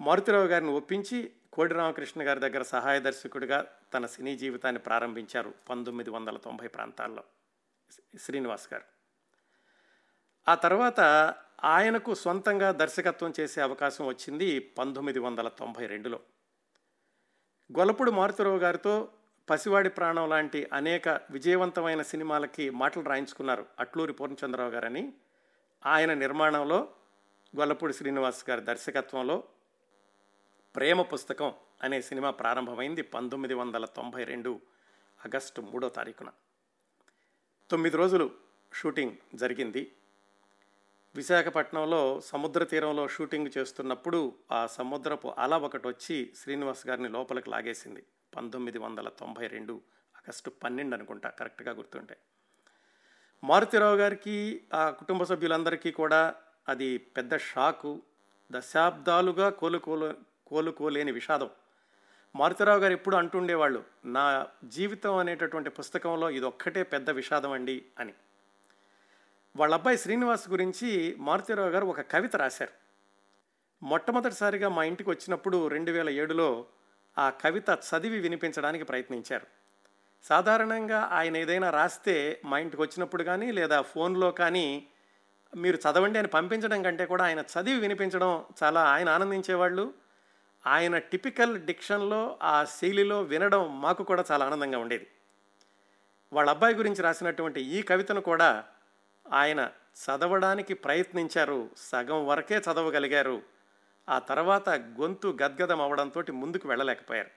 [0.00, 6.36] మారుతిరావు గారిని ఒప్పించి కోడి రామకృష్ణ గారి దగ్గర సహాయ దర్శకుడిగా తన సినీ జీవితాన్ని ప్రారంభించారు పంతొమ్మిది వందల
[6.36, 7.24] తొంభై ప్రాంతాల్లో.
[8.18, 8.84] శ్రీనివాస్ గారు.
[10.48, 11.00] ఆ తర్వాత
[11.64, 16.20] ఆయనకు సొంతంగా దర్శకత్వం చేసే అవకాశం వచ్చింది పంతొమ్మిది వందల తొంభై రెండులో.
[17.78, 19.08] గొలపుడు మారుతిరావు గారితో
[19.50, 25.12] పసివాడి ప్రాణం లాంటి అనేక విజయవంతమైన సినిమాలకి మాటలు రాయించుకున్నారు అట్లూరి పూర్ణచంద్రరావు గారని.
[25.86, 26.88] ఆయన నిర్మాణంలో
[27.56, 29.44] గొల్లపూడి శ్రీనివాస్ గారి దర్శకత్వంలో
[30.76, 34.60] ప్రేమ పుస్తకం అనే సినిమా ప్రారంభమైంది పంతొమ్మిది వందల తొంభై రెండు
[35.26, 36.28] ఆగస్టు మూడో తారీఖున.
[37.70, 38.30] తొమ్మిది రోజులు
[38.74, 39.92] షూటింగ్ జరిగింది.
[41.14, 48.04] విశాఖపట్నంలో సముద్ర తీరంలో షూటింగ్ చేస్తున్నప్పుడు ఆ సముద్రపు అల ఒకటి వచ్చి శ్రీనివాస్ గారిని లోపలికి లాగేసింది.
[48.36, 49.80] పంతొమ్మిది వందల తొంభై రెండు
[50.16, 52.16] ఆగస్టు పన్నెండు అనుకుంటా కరెక్ట్గా గుర్తుంటే.
[53.44, 56.34] మారుతిరావు గారికి ఆ కుటుంబ సభ్యులందరికీ కూడా
[56.68, 58.02] అది పెద్ద షాకు.
[58.52, 61.50] దశాబ్దాలుగా కోలుకోలు కోలుకోలేని విషాదం.
[62.36, 68.14] మారుతిరావు గారు ఎప్పుడు అంటుండేవాళ్ళు నా జీవితం అనేటటువంటి పుస్తకంలో ఇది ఒక్కటే పెద్ద విషాదం అండి అని.
[69.56, 72.86] వాళ్ళ అబ్బాయి శ్రీనివాస్ గురించి మారుతిరావు గారు ఒక కవిత రాశారు.
[73.84, 76.66] మొట్టమొదటిసారిగా మా ఇంటికి వచ్చినప్పుడు రెండు వేల ఏడులో
[77.18, 79.46] ఆ కవిత చదివి వినిపించడానికి ప్రయత్నించారు.
[80.22, 84.86] సాధారణంగా ఆయన ఏదైనా రాస్తే మా ఇంటికి వచ్చినప్పుడు కానీ లేదా ఫోన్లో కానీ
[85.56, 90.05] మీరు చదవండి అని పంపించడం కంటే కూడా ఆయన చదివి వినిపించడం చాలా ఆయన ఆనందించేవాళ్ళు.
[90.66, 95.06] ఆయన టిపికల్ డిక్షన్లో ఆ శైలిలో వినడం మాకు కూడా చాలా ఆనందంగా ఉండేది.
[96.32, 98.64] వాళ్ళ అబ్బాయి గురించి రాసినటువంటి ఈ కవితను కూడా
[99.32, 101.70] ఆయన చదవడానికి ప్రయత్నించారు.
[101.76, 103.42] సగం వరకే చదవగలిగారు.
[104.08, 107.30] ఆ తర్వాత గొంతు గద్గదం అవడంతో ముందుకు వెళ్ళలేకపోయారు.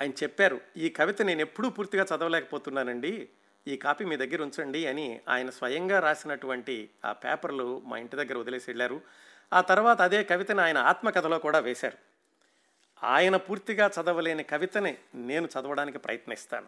[0.00, 3.28] ఆయన చెప్పారు ఈ కవిత నేను ఎప్పుడూ పూర్తిగా చదవలేకపోతున్నానండి.
[3.68, 8.70] ఈ కాపీ మీ దగ్గర ఉంచండి అని ఆయన స్వయంగా రాసినటువంటి ఆ పేపర్లు మా ఇంటి దగ్గర వదిలేసి
[8.70, 9.00] వెళ్ళారు.
[9.52, 11.98] ఆ తర్వాత అదే కవితని ఆయన ఆత్మకథలో కూడా వేశారు.
[13.04, 16.66] ఆయన పూర్తిగా చదవలేని కవితని నేను చదవడానికి ప్రయత్నిస్తాను.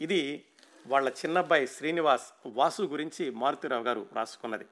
[0.00, 0.44] ఇది
[0.86, 4.66] వాళ్ళ చిన్నబ్బాయి శ్రీనివాస్ వాసు గురించి మారుతిరావు గారు రాసుకున్నది.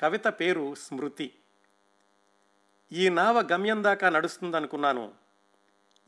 [0.00, 1.34] కవిత పేరు స్మృతి.
[2.92, 5.12] ఈ నావ గమ్యం దాకా నడుస్తుందనుకున్నాను.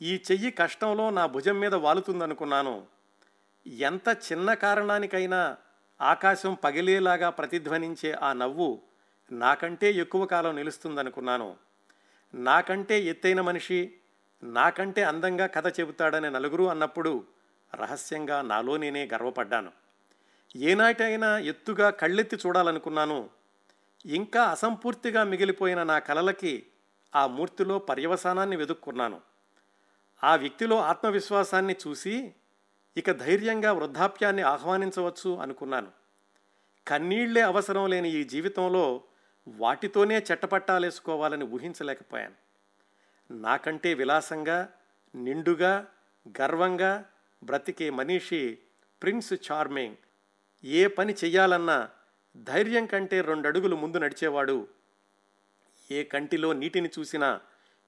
[0.03, 2.87] ఈ చెయ్యి కష్టంలో నా భుజం మీద వాలుతుందనుకున్నాను.
[3.67, 5.57] ఎంత చిన్న కారణానికైనా
[6.01, 8.83] ఆకాశం పగిలేలాగా ప్రతిధ్వనించే ఆ నవ్వు
[9.31, 11.57] నాకంటే ఎక్కువ కాలం నిలుస్తుందనుకున్నాను.
[12.35, 13.95] నాకంటే ఎత్తైన మనిషి
[14.43, 17.25] నాకంటే అందంగా కథ చెబుతాడని నలుగురు అన్నప్పుడు
[17.75, 19.73] రహస్యంగా నాలో నేనే గర్వపడ్డాను.
[20.57, 23.31] ఏనాటైనా ఎత్తుగా కళ్ళెత్తి చూడాలనుకున్నాను.
[24.07, 26.67] ఇంకా అసంపూర్తిగా మిగిలిపోయిన నా కలలకి
[27.17, 29.21] ఆ మూర్తిలో పర్యవసానాన్ని వెదుక్కున్నాను.
[30.25, 32.35] ఆ వ్యక్తిలో ఆత్మవిశ్వాసాన్ని చూసి
[32.97, 35.89] ఇక ధైర్యంగా వృద్ధాప్యాన్ని ఆహ్వానించవచ్చు అనుకున్నాను.
[36.89, 39.03] కన్నీళ్ళే అవసరం లేని ఈ జీవితంలో
[39.49, 42.35] వాటితోనే చెట్టపట్టాలేసుకోవాలని ఊహించలేకపోయాను.
[43.33, 44.73] నాకంటే విలాసంగా
[45.15, 45.87] నిండుగా
[46.41, 47.11] గర్వంగా
[47.45, 48.59] బ్రతికే మనీషి
[49.03, 49.97] ప్రిన్స్ చార్మింగ్
[50.65, 51.91] ఏ పని చెయ్యాలన్నా
[52.37, 54.69] ధైర్యం కంటే రెండడుగులు ముందు నడిచేవాడు.
[55.91, 57.41] ఏ కంటిలో నీటిని చూసినా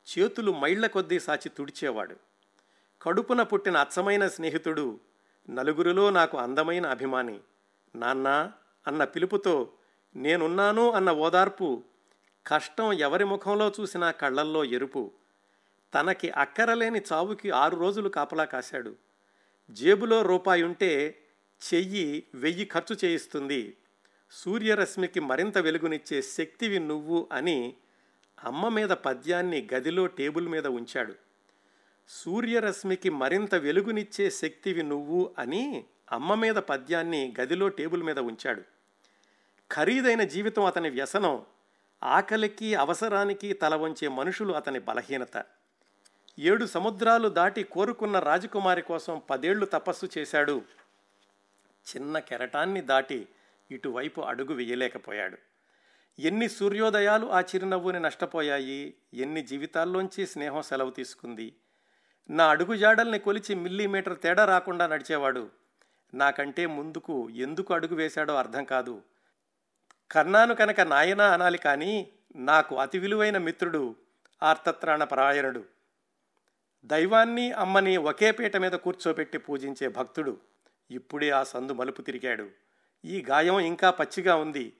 [0.07, 2.17] చేతులు మైళ్ళ కొద్దీ సాచి తుడిచేవాడు.
[3.03, 5.01] కడుపున పుట్టిన అచ్చమైన స్నేహితుడు
[5.51, 7.41] నలుగురిలో నాకు అందమైన అభిమాని.
[7.95, 8.53] నాన్న
[8.87, 9.73] అన్న పిలుపుతో
[10.17, 11.83] నేనున్నాను అన్న ఓదార్పు
[12.47, 15.13] కష్టం ఎవరి ముఖంలో చూసినా కళ్ళల్లో ఎరుపు.
[15.95, 18.97] తనకి అక్కరలేని చావుకి ఆరు రోజులు కాపలా కాశాడు.
[19.71, 21.19] జేబులో రూపాయి ఉంటే
[21.75, 23.77] చెయ్యి వెయ్యి ఖర్చు చేయిస్తుంది.
[24.31, 27.75] సూర్యరశ్మికి మరింత వెలుగునిచ్చే శక్తివి నువ్వు అని
[28.45, 31.15] అమ్మ మీద పద్యాన్ని గదిలో టేబుల్ మీద ఉంచాడు.
[32.09, 38.74] సూర్యరశ్మికి మరింత వెలుగునిచ్చే శక్తివి నువ్వు అని అమ్మ మీద పద్యాన్ని గదిలో టేబుల్ మీద ఉంచాడు.
[39.73, 41.43] ఖరీదైన జీవితం అతని వ్యసనం
[42.03, 45.45] ఆకలికి అవసరానికి తల వంచే మనుషులు అతని బలహీనత.
[46.39, 50.63] ఏడు సముద్రాలు దాటి కోరుకున్న రాజకుమారి కోసం పదేళ్ళు తపస్సు చేశాడు.
[51.97, 53.29] చిన్న కెరటాన్ని దాటి
[53.71, 55.39] ఇటువైపు అడుగు వేయలేకపోయాడు.
[56.19, 61.55] ఎన్ని సూర్యోదయాలు ఆ చిరునవ్వుని నష్టపోయాయి ఎన్ని జీవితాల్లోంచి స్నేహం సెలవు తీసుకుంది.
[62.31, 65.51] నా అడుగుజాడల్ని కొలిచి మిల్లీమీటర్ తేడా రాకుండా నడిచేవాడు.
[66.15, 69.03] నాకంటే ముందుకు ఎందుకు అడుగు వేశాడో అర్థం కాదు.
[70.11, 73.97] కన్నాను కనుక నాయనా అనాలి కానీ నాకు అతి విలువైన మిత్రుడు
[74.43, 75.65] ఆర్తత్రాణ పరాయణుడు
[76.85, 80.39] దైవాన్ని అమ్మని ఒకే పీట మీద కూర్చోబెట్టి పూజించే భక్తుడు
[80.91, 82.51] ఇప్పుడే ఆ సందు మలుపు తిరిగాడు.
[83.05, 84.73] ఈ గాయం ఇంకా పచ్చిగా ఉంది.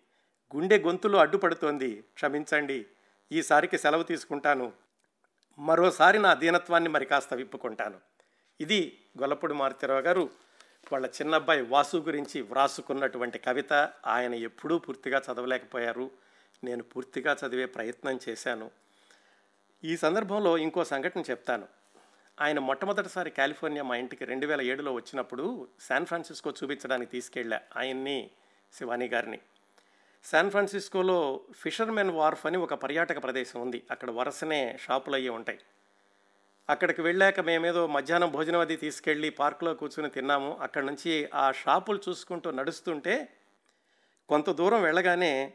[0.57, 2.05] గుండె గొంతులో అడ్డుపడుతోంది.
[2.15, 2.87] క్షమించండి
[3.33, 4.73] ఈసారికి సెలవు తీసుకుంటాను.
[5.59, 8.01] మరోసారి నా దీనత్వాన్ని మరి కాస్త విప్పుకుంటాను.
[8.61, 10.31] ఇది గొల్లపూడి మారుతిరావు గారు
[10.93, 13.73] వాళ్ళ చిన్నబ్బాయి వాసు గురించి వ్రాసుకున్నటువంటి కవిత
[14.07, 16.11] ఆయన ఎప్పుడూ పూర్తిగా చదవలేకపోయారు.
[16.65, 18.71] నేను పూర్తిగా చదివే ప్రయత్నం చేశాను.
[19.85, 21.69] ఈ సందర్భంలో ఇంకో సంఘటన చెప్తాను.
[22.41, 28.31] ఆయన మొట్టమొదటిసారి కాలిఫోర్నియా మా ఇంటికి రెండు వేల ఏడులో వచ్చినప్పుడు శాన్ ఫ్రాన్సిస్కో చూపించడానికి తీసుకెళ్ళా ఆయన్ని
[28.73, 29.39] శివాని గారిని.
[30.25, 33.83] శాన్ ఫ్రాన్సిస్కోలో ఫిషర్మెన్ వార్ఫ్ అని ఒక పర్యాటక ప్రదేశం ఉంది.
[33.91, 35.59] అక్కడ వరుసనే షాపులు అయ్యి ఉంటాయి.
[36.69, 40.57] అక్కడికి వెళ్ళాక మేమేదో మధ్యాహ్నం భోజనం అది తీసుకెళ్ళి పార్కులో కూర్చుని తిన్నాము.
[40.57, 43.37] అక్కడి నుంచి ఆ షాపులు చూసుకుంటూ నడుస్తుంటే
[44.29, 45.55] కొంత దూరం వెళ్ళగానే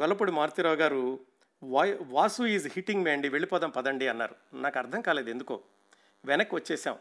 [0.00, 1.20] గొల్లపూడి మారుతిరావు గారు
[1.62, 4.36] వాయ్ వాసు ఈజ్ హిట్టింగ్ మే అండి వెళ్ళిపోదాం పదండి అన్నారు.
[4.54, 5.62] నాకు అర్థం కాలేదు ఎందుకో.
[6.24, 6.98] వెనక్కి వచ్చేసాం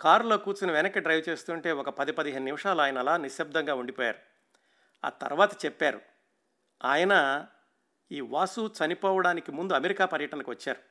[0.00, 4.18] కారులో కూర్చుని వెనక్కి డ్రైవ్ చేస్తుంటే ఒక పది పదిహేను నిమిషాలు ఆయన అలా నిశ్శబ్దంగా ఉండిపోయారు.
[5.04, 6.00] ఆ తర్వాత చెప్పారు
[6.84, 7.46] ఆయన
[8.12, 10.89] ఈ వాసు చనిపోవడానికి ముందు అమెరికా పర్యటనకు వచ్చారు.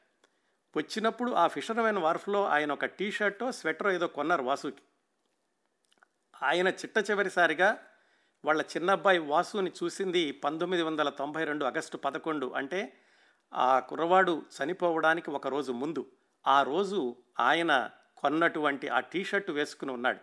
[0.78, 4.82] వచ్చినప్పుడు ఆ ఫిషర్మెన్ వార్ఫ్లో ఆయన ఒక టీ షర్టో స్వెటరో ఏదో కొన్నారు వాసుకి.
[6.44, 7.78] ఆయన చిట్ట చివరిసారిగా
[8.46, 12.98] వాళ్ళ చిన్నబ్బాయి వాసుని చూసింది పంతొమ్మిది వందల తొంభై రెండు ఆగస్టు పదకొండు అంటే
[13.54, 16.12] ఆ కుర్రవాడు చనిపోవడానికి ఒక రోజు ముందు.
[16.48, 20.20] ఆ రోజు ఆయన కొన్నటువంటి ఆ టీ షర్ట్ వేసుకుని ఉన్నాడు.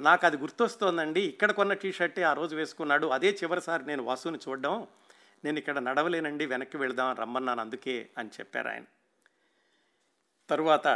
[0.00, 1.20] నాకు అది గుర్తొస్తోందండి.
[1.20, 3.06] ఇక్కడ కొన్న టీ షర్టే ఆ రోజు వేసుకున్నాడు.
[3.06, 4.86] అదే చివరిసారి నేను వాసుని చూడడం.
[5.44, 8.84] నేను ఇక్కడ నడవలేనండి వెనక్కి వెళదాం రమ్మన్నాను అందుకే అని చెప్పారు ఆయన.
[10.50, 10.88] తరువాత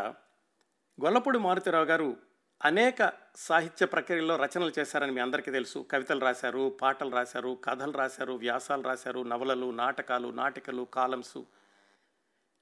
[1.04, 2.16] గొల్లపూడి మారుతిరావు గారు
[2.64, 5.86] అనేక సాహిత్య ప్రక్రియల్లో రచనలు చేశారని మీ అందరికీ తెలుసు.
[5.90, 11.38] కవితలు రాశారు పాటలు రాశారు కథలు రాశారు వ్యాసాలు రాశారు నవలలు నాటకాలు నాటికలు కాలమ్స్.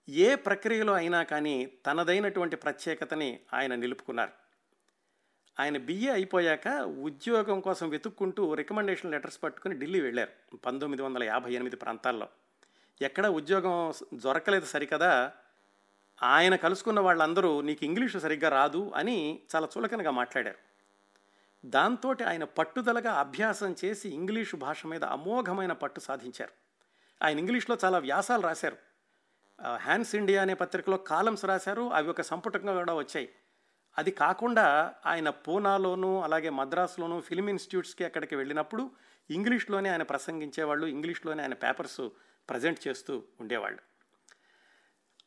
[0.09, 4.31] ఏ ప్రక్రియలో అయినా కానీ తనదైనటువంటి ప్రత్యేకతని ఆయన నిలుపుకున్నారు.
[5.61, 10.57] ఆయన బిఏ అయిపోయాక ఉద్యోగం కోసం వెతుక్కుంటూ రికమెండేషన్ లెటర్స్ పట్టుకుని ఢిల్లీ వెళ్ళారు.
[10.57, 12.28] పంతొమ్మిది వందల యాభై ఎనిమిది ప్రాంతాల్లో.
[13.02, 15.33] ఎక్కడ ఉద్యోగం దొరకలేదు సరికదా.
[16.22, 20.58] ఆయన కలుసుకున్న వాళ్ళందరూ నీకు ఇంగ్లీషు సరిగ్గా రాదు అని చాలా చులకనగా మాట్లాడారు.
[21.66, 26.52] దాంతో ఆయన పట్టుదలగా అభ్యాసం చేసి ఇంగ్లీషు భాష మీద అమోఘమైన పట్టు సాధించారు.
[27.24, 28.76] ఆయన ఇంగ్లీష్లో చాలా వ్యాసాలు రాశారు.
[29.76, 31.82] హ్యాన్స్ ఇండియా అనే పత్రికలో కాలమ్స్ రాశారు.
[31.82, 33.28] అవి ఒక సంపుటంగా కూడా వచ్చాయి.
[33.98, 38.90] అది కాకుండా ఆయన పూనాలోనూ అలాగే మద్రాసులోను ఫిలిం ఇన్స్టిట్యూట్స్కి అక్కడికి వెళ్ళినప్పుడు
[39.30, 42.08] ఇంగ్లీష్లోనే ఆయన ప్రసంగించేవాళ్ళు ఇంగ్లీష్లోనే ఆయన పేపర్స్
[42.50, 43.91] ప్రజెంట్ చేస్తూ ఉండేవాళ్ళు.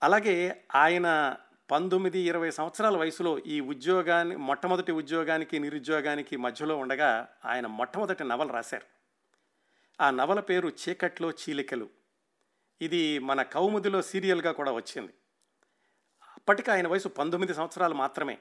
[0.03, 1.36] అలాగే ఆయన
[1.71, 8.86] పంతొమ్మిది ఇరవై సంవత్సరాల వయసులో ఈ ఉద్యోగాన్ని మొట్టమొదటి ఉద్యోగానికి నిరుద్యోగానికి మధ్యలో ఉండగా ఆయన మొట్టమొదటి నవల రాశారు.
[10.03, 11.89] ఆ నవల పేరు చీకట్లో చీలికలు.
[12.81, 15.13] ఇది మన కౌముదిలో సీరియల్గా కూడా వచ్చింది.
[16.38, 18.38] అప్పటికి ఆయన వయసు పంతొమ్మిది సంవత్సరాలు మాత్రమే.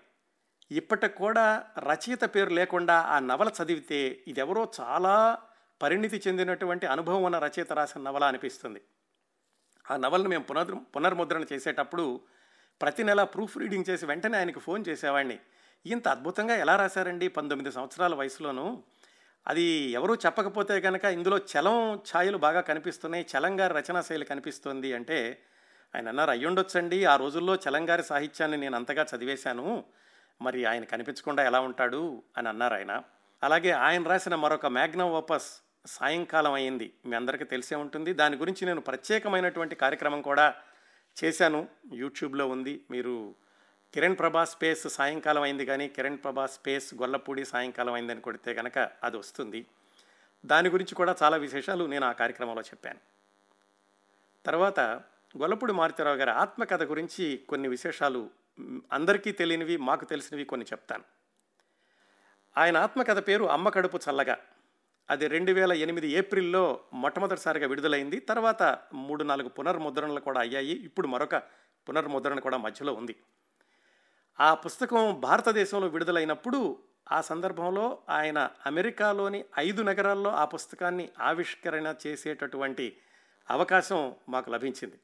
[0.70, 5.38] ఇప్పటికి కూడా రచయిత పేరు లేకుండా ఆ నవల చదివితే ఇదెవరో చాలా
[5.82, 8.82] పరిణితి చెందినటువంటి అనుభవం ఉన్న రచయిత రాసిన నవల అనిపిస్తుంది.
[9.90, 12.20] ఆ నవలను మేము పునర్ పునర్ముద్రణ చేసేటప్పుడు
[12.82, 15.38] ప్రతి నెల ప్రూఫ్ రీడింగ్ చేసి వెంటనే ఆయనకు ఫోన్ చేసేవాడిని.
[15.86, 18.82] ఇంత అద్భుతంగా ఎలా రాశారండి పంతొమ్మిది సంవత్సరాల వయసులోనూ?
[19.48, 25.42] అది ఎవరూ చెప్పకపోతే కనుక ఇందులో చలం ఛాయలు బాగా కనిపిస్తున్నాయి చలంగారి రచనా శైలి కనిపిస్తుంది అంటే
[25.94, 29.84] ఆయన అన్నారు అయ్యుండొచ్చండి ఆ రోజుల్లో చలంగారి సాహిత్యాన్ని నేను అంతగా చదివేశాను
[30.42, 32.22] మరి ఆయన కనిపించకుండా ఎలా ఉంటాడు?
[32.36, 33.02] అని అన్నారు ఆయన.
[33.42, 38.12] అలాగే ఆయన రాసిన మరొక మ్యాగ్నమ్ ఓపస్ సాయంకాలం అయింది మీ అందరికీ తెలిసే ఉంటుంది.
[38.12, 40.54] దాని గురించి నేను ప్రత్యేకమైనటువంటి కార్యక్రమం కూడా
[41.24, 41.68] చేశాను.
[41.92, 42.84] యూట్యూబ్లో ఉంది.
[42.90, 43.34] మీరు
[43.94, 49.16] కిరణ్ ప్రభా స్పేస్ సాయంకాలం అయింది కానీ కిరణ్ ప్రభా స్పేస్ గొల్లపూడి సాయంకాలం అయిందని కొడితే కనుక అది
[49.16, 49.66] వస్తుంది.
[50.46, 52.98] దాని గురించి కూడా చాలా విశేషాలు నేను ఆ కార్యక్రమంలో చెప్పాను.
[54.46, 54.80] తర్వాత
[55.38, 58.30] గొల్లపూడి మారుతిరావు గారి ఆత్మకథ గురించి కొన్ని విశేషాలు
[58.92, 61.04] అందరికీ తెలియనివి మాకు తెలిసినవి కొన్ని చెప్తాను.
[62.58, 64.36] ఆయన ఆత్మకథ పేరు అమ్మ కడుపు చల్లగా.
[65.10, 68.20] అది రెండు వేల ఎనిమిది ఏప్రిల్లో మొట్టమొదటిసారిగా విడుదలైంది.
[68.20, 70.72] తర్వాత మూడు నాలుగు పునర్ముద్రణలు కూడా అయ్యాయి.
[70.72, 71.36] ఇప్పుడు మరొక
[71.88, 73.16] పునర్ముద్రణ కూడా మధ్యలో ఉంది.
[74.40, 76.78] ఆ పుస్తకం భారతదేశంలో విడుదలైనప్పుడు
[77.12, 82.96] ఆ సందర్భంలో ఆయన అమెరికాలోని ఐదు నగరాల్లో ఆ పుస్తకాన్ని ఆవిష్కరణ చేసేటటువంటి
[83.50, 84.98] అవకాశం మాకు లభించింది.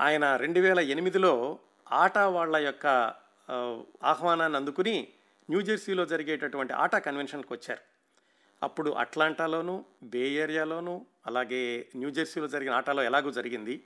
[0.00, 1.58] ఆయన రెండు వేల ఎనిమిదిలో
[1.92, 2.86] ఆటా వాళ్ళ యొక్క
[4.02, 5.12] ఆహ్వానాన్ని అందుకుని
[5.50, 7.91] న్యూజెర్సీలో జరిగేటటువంటి ఆటా కన్వెన్షన్కి వచ్చారు.
[8.62, 13.84] అప్పుడు అట్లాంటాలోను బే ఏరియాలోను అలాగే న్యూజెర్సీలో జరిగిన ఆటలో ఎలాగూ జరిగింది.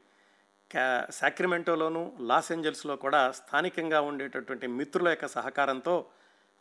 [0.70, 6.06] క్యా సాక్రిమెంటోలోను లాస్ ఏంజల్స్లో కూడా స్థానికంగా ఉండేటటువంటి మిత్రుల యొక్క సహకారంతో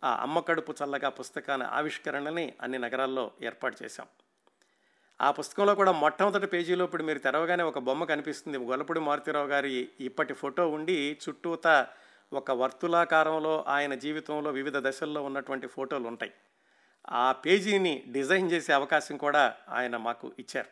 [0.03, 4.07] ఆ అమ్మకడుపు చల్లగా పుస్తకాన్ని ఆవిష్కరణని అన్ని నగరాల్లో ఏర్పాటు చేశాం.
[5.21, 8.57] ఆ పుస్తకంలో కూడా మొట్టమొదటి పేజీలో ఇప్పుడు మీరు తెరవగానే ఒక బొమ్మ కనిపిస్తుంది.
[8.57, 11.87] గొల్లపూడి మారుతిరావు గారి ఇప్పటి ఫోటో ఉండి చుట్టూత
[12.33, 16.33] ఒక వర్తులాకారంలో ఆయన జీవితంలో వివిధ దశల్లో ఉన్నటువంటి ఫోటోలు ఉంటాయి.
[17.09, 20.67] ఆ పేజీని డిజైన్ చేసే అవకాశం కూడా ఆయన మాకు ఇచ్చారు.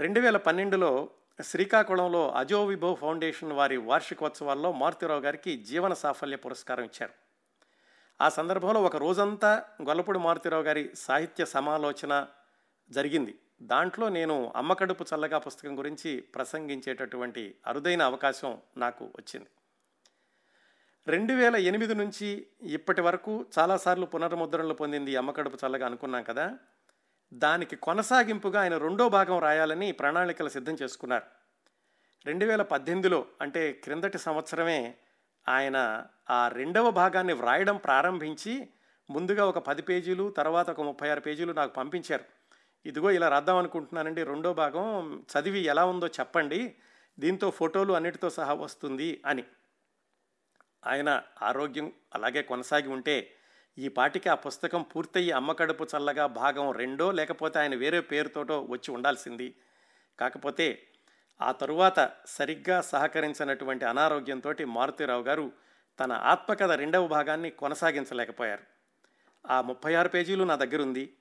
[0.00, 1.08] రెండు వేల పన్నెండులో
[1.42, 7.12] శ్రీకాకుళంలో అజో విభవ్ ఫౌండేషన్ వారి వార్షికోత్సవాల్లో మారుతిరావు గారికి జీవన సాఫల్య పురస్కారం ఇచ్చారు.
[8.20, 12.26] ఆ సందర్భంలో ఒక రోజంతా గొల్లపూడి మారుతిరావు గారి సాహిత్య సమాలోచన
[12.90, 13.38] జరిగింది.
[13.62, 19.46] దాంట్లో నేను అమ్మకడుపు చల్లగా పుస్తకం గురించి ప్రసంగించేటటువంటి అరుదైన అవకాశం నాకు వచ్చింది.
[21.10, 26.58] రెండు వేల ఎనిమిది నుంచి ఇప్పటి వరకు చాలాసార్లు పునర్ముద్రణలు పొందింది అమ్మకడుపు చల్లగా అనుకున్నాం కదా.
[27.32, 31.22] దానికి కొనసాగింపుగా ఆయన రెండో భాగం రాయాలని ప్రణాళికలు సిద్ధం చేసుకున్నారు.
[32.26, 34.94] రెండు వేల పద్దెనిమిదిలో అంటే క్రిందటి సంవత్సరమే
[35.48, 38.68] ఆయన ఆ రెండవ భాగాన్ని వ్రాయడం ప్రారంభించి
[39.10, 42.24] ముందుగా ఒక పది పేజీలు తర్వాత ఒక ముప్పై ఆరు పేజీలు నాకు పంపించారు.
[42.86, 46.74] ఇదిగో ఇలా రాద్దాం అనుకుంటున్నానండి రెండో భాగం చదివి ఎలా ఉందో చెప్పండి
[47.18, 49.44] దీంతో ఫోటోలు అన్నిటితో సహా వస్తుంది అని.
[50.86, 53.36] ఆయన ఆరోగ్యం అలాగే కొనసాగి ఉంటే
[53.78, 59.54] ఈ పాటికి ఆ పుస్తకం పూర్తయ్యి అమ్మకడుపు చల్లగా భాగం రెండో లేకపోతే ఆయన వేరే పేరుతోటో వచ్చి ఉండాల్సింది.
[60.18, 60.86] కాకపోతే
[61.40, 65.52] ఆ తరువాత సరిగ్గా సహకరించినటువంటి అనారోగ్యంతో మారుతిరావు గారు
[66.00, 68.62] తన ఆత్మకథ రెండవ భాగాన్ని కొనసాగించలేకపోయారు.
[69.50, 71.16] ఆ ముప్పై ఆరు పేజీలు నా దగ్గర ఉంది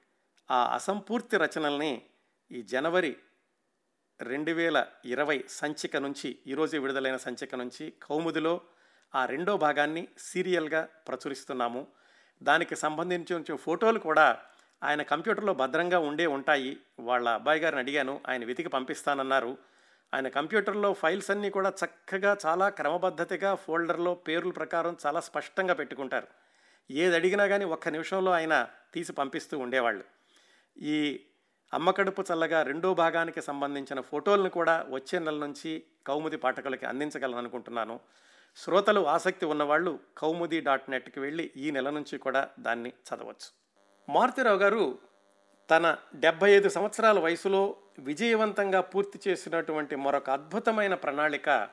[0.52, 2.06] ఆ అసంపూర్తి రచనల్ని
[2.52, 3.18] ఈ జనవరి
[4.22, 8.62] రెండు వేల ఇరవై సంచిక నుంచి ఈరోజు విడుదలైన సంచిక నుంచి కౌముదిలో
[9.16, 11.88] ఆ రెండో భాగాన్ని సీరియల్గా ప్రచురిస్తున్నాము.
[12.44, 14.38] దానికి సంబంధించిన ఫోటోలు కూడా
[14.84, 16.78] ఆయన కంప్యూటర్లో భద్రంగా ఉండే ఉంటాయి.
[17.00, 19.58] వాళ్ళ అబ్బాయి గారిని అడిగాను ఆయన వెతికి పంపిస్తానన్నారు.
[20.14, 26.28] ఆయన కంప్యూటర్లో ఫైల్స్ అన్నీ కూడా చక్కగా చాలా క్రమబద్ధతగా ఫోల్డర్లో పేర్ల ప్రకారం చాలా స్పష్టంగా పెట్టుకుంటారు.
[26.92, 30.04] ఏది అడిగినా కానీ ఒక్క నిమిషంలో ఆయన తీసి పంపిస్తూ ఉండేవాళ్ళు.
[30.82, 31.20] ఈ
[31.74, 38.00] అమ్మకడుపు చల్లగా రెండో భాగానికి సంబంధించిన ఫోటోలను కూడా వచ్చే నెల నుంచి కౌముది పాఠకులకి అందించగలను అనుకుంటున్నాను
[38.62, 43.50] శ్రోతలు ఆసక్తి ఉన్నవాళ్ళు కౌముది డాట్ నెట్కి వెళ్ళి ఈ నెల నుంచి కూడా దాన్ని చదవచ్చు.
[44.10, 45.00] మారుతిరావు గారు
[45.70, 51.70] తన డెబ్బై ఐదు సంవత్సరాల వయసులో విజయవంతంగా పూర్తి చేసినటువంటి మరొక అద్భుతమైన ప్రణాళిక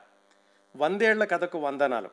[0.75, 2.09] వందేళ్ళ కథకు వందనాలు.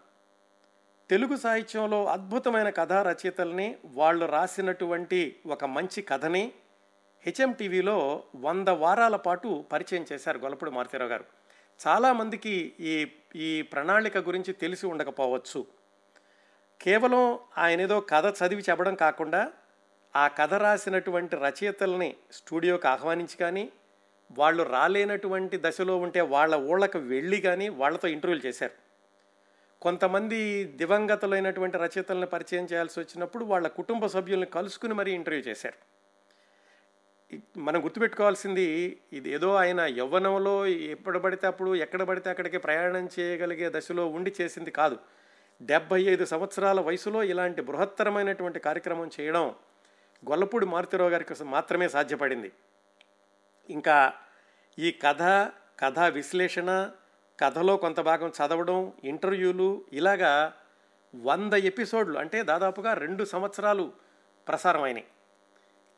[1.11, 6.53] తెలుగు సాహిత్యంలో అద్భుతమైన కథా రచయితల్ని వాళ్ళు రాసినటువంటి ఒక మంచి కథని
[7.27, 11.25] హెచ్ఎం టీవీలో వంద వారాల పాటు పరిచయం చేశారు గొల్లపూడి మారుతిరావు గారు.
[11.87, 13.07] చాలామందికి ఈ
[13.37, 15.67] ఈ ప్రణాళిక గురించి తెలిసి ఉండకపోవచ్చు.
[16.81, 19.53] కేవలం ఆయన ఏదో కథ చదివి చెప్పడం కాకుండా
[20.17, 23.73] ఆ కథ రాసినటువంటి రచయితల్ని స్టూడియోకి ఆహ్వానించి కానీ
[24.33, 28.73] వాళ్ళు రాలేనటువంటి దశలో ఉంటే వాళ్ళ ఊళ్ళకు వెళ్ళి కానీ వాళ్ళతో ఇంటర్వ్యూలు చేశారు.
[29.83, 35.94] కొంతమంది దివంగతులైనటువంటి రచయితలను పరిచయం చేయాల్సి వచ్చినప్పుడు వాళ్ళ కుటుంబ సభ్యుల్ని కలుసుకుని మరీ ఇంటర్వ్యూ చేశారు.
[37.57, 44.07] మనం గుర్తుపెట్టుకోవాల్సింది ఇది ఏదో ఆయన యవ్వనంలో ఎప్పుడు పడితే అప్పుడు ఎక్కడ పడితే అక్కడికి ప్రయాణం చేయగలిగే దశలో
[44.07, 44.99] ఉండి చేసింది కాదు.
[45.63, 49.55] డెబ్బై ఐదు సంవత్సరాల వయసులో ఇలాంటి బృహత్తరమైనటువంటి కార్యక్రమం చేయడం
[50.31, 52.53] గొల్లపూడి మారుతిరావు గారికి మాత్రమే సాధ్యపడింది.
[53.71, 54.13] ఇంకా
[54.79, 55.23] ఈ కథ
[55.81, 56.91] కథా విశ్లేషణ
[57.41, 60.55] కథలో కొంత భాగం చదవడం ఇంటర్వ్యూలు ఇలాగా
[61.17, 63.93] వంద ఎపిసోడ్లు అంటే దాదాపుగా రెండు సంవత్సరాలు
[64.49, 65.07] ప్రసారమైనాయి.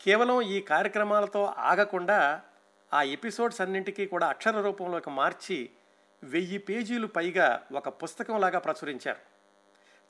[0.00, 2.42] కేవలం ఈ కార్యక్రమాలతో ఆగకుండా
[2.94, 5.70] ఆ ఎపిసోడ్స్ అన్నింటికీ కూడా అక్షర రూపంలోకి మార్చి
[6.22, 9.18] వెయ్యి పేజీలు పైగా ఒక పుస్తకంలాగా ప్రచురించారు.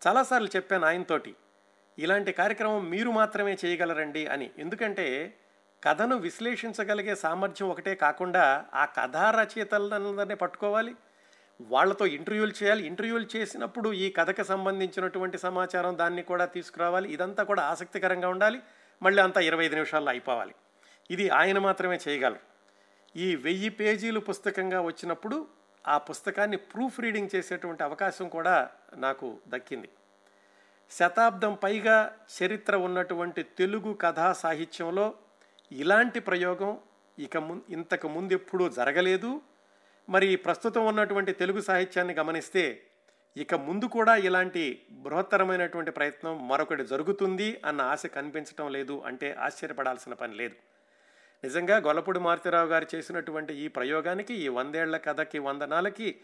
[0.08, 1.34] చాలాసార్లు చెప్పాను ఆయనతోటి
[1.98, 4.50] ఇలాంటి కార్యక్రమం మీరు మాత్రమే చేయగలరండి అని.
[4.58, 5.36] ఎందుకంటే
[5.84, 10.94] కథను విశ్లేషించగలిగే సామర్థ్యం ఒకటే కాకుండా ఆ కథా రచయితలందరినీ పట్టుకోవాలి.
[11.60, 12.86] వాళ్ళతో ఇంటర్వ్యూలు చేయాలి.
[12.86, 17.12] ఇంటర్వ్యూలు చేసినప్పుడు ఈ కథకు సంబంధించినటువంటి సమాచారం దాన్ని కూడా తీసుకురావాలి.
[17.12, 18.60] ఇదంతా కూడా ఆసక్తికరంగా ఉండాలి.
[19.02, 20.54] మళ్ళీ అంతా ఇరవై ఐదు నిమిషాల్లో అయిపోవాలి.
[21.10, 22.40] ఇది ఆయన మాత్రమే చేయగలరు.
[23.16, 25.46] ఈ వెయ్యి పేజీలు పుస్తకంగా వచ్చినప్పుడు
[25.88, 29.88] ఆ పుస్తకాన్ని ప్రూఫ్ రీడింగ్ చేసేటువంటి అవకాశం కూడా నాకు దక్కింది.
[30.90, 35.14] శతాబ్దం పైగా చరిత్ర ఉన్నటువంటి తెలుగు కథా సాహిత్యంలో
[35.72, 36.78] ఇలాంటి ప్రయోగం
[37.18, 39.40] ఇక ము ఇంతకు ముందు ఎప్పుడూ జరగలేదు.
[40.08, 42.82] మరి ప్రస్తుతం ఉన్నటువంటి తెలుగు సాహిత్యాన్ని గమనిస్తే
[43.36, 50.34] ఇక ముందు కూడా ఇలాంటి బృహత్తరమైనటువంటి ప్రయత్నం మరొకటి జరుగుతుంది అన్న ఆశ కనిపించడం లేదు అంటే ఆశ్చర్యపడాల్సిన పని
[50.34, 50.54] లేదు.
[51.44, 56.20] నిజంగా గొల్లపూడి మారుతిరావు గారు చేసినటువంటి ఈ ప్రయోగానికి ఈ వందేళ్ళ కథకి వందనాలకి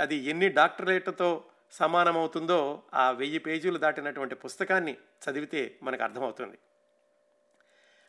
[0.00, 6.58] అది ఎన్ని డాక్టరేట్తో సమానమవుతుందో ఆ వెయ్యి పేజీలు దాటినటువంటి పుస్తకాన్ని చదివితే మనకు అర్థమవుతుంది.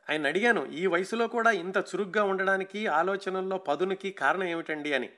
[0.10, 5.10] ఆయన అడిగాను ఈ వయసులో కూడా ఇంత చురుగ్గా ఉండడానికి ఆలోచనల్లో పదునికి కారణం ఏమిటండి అని.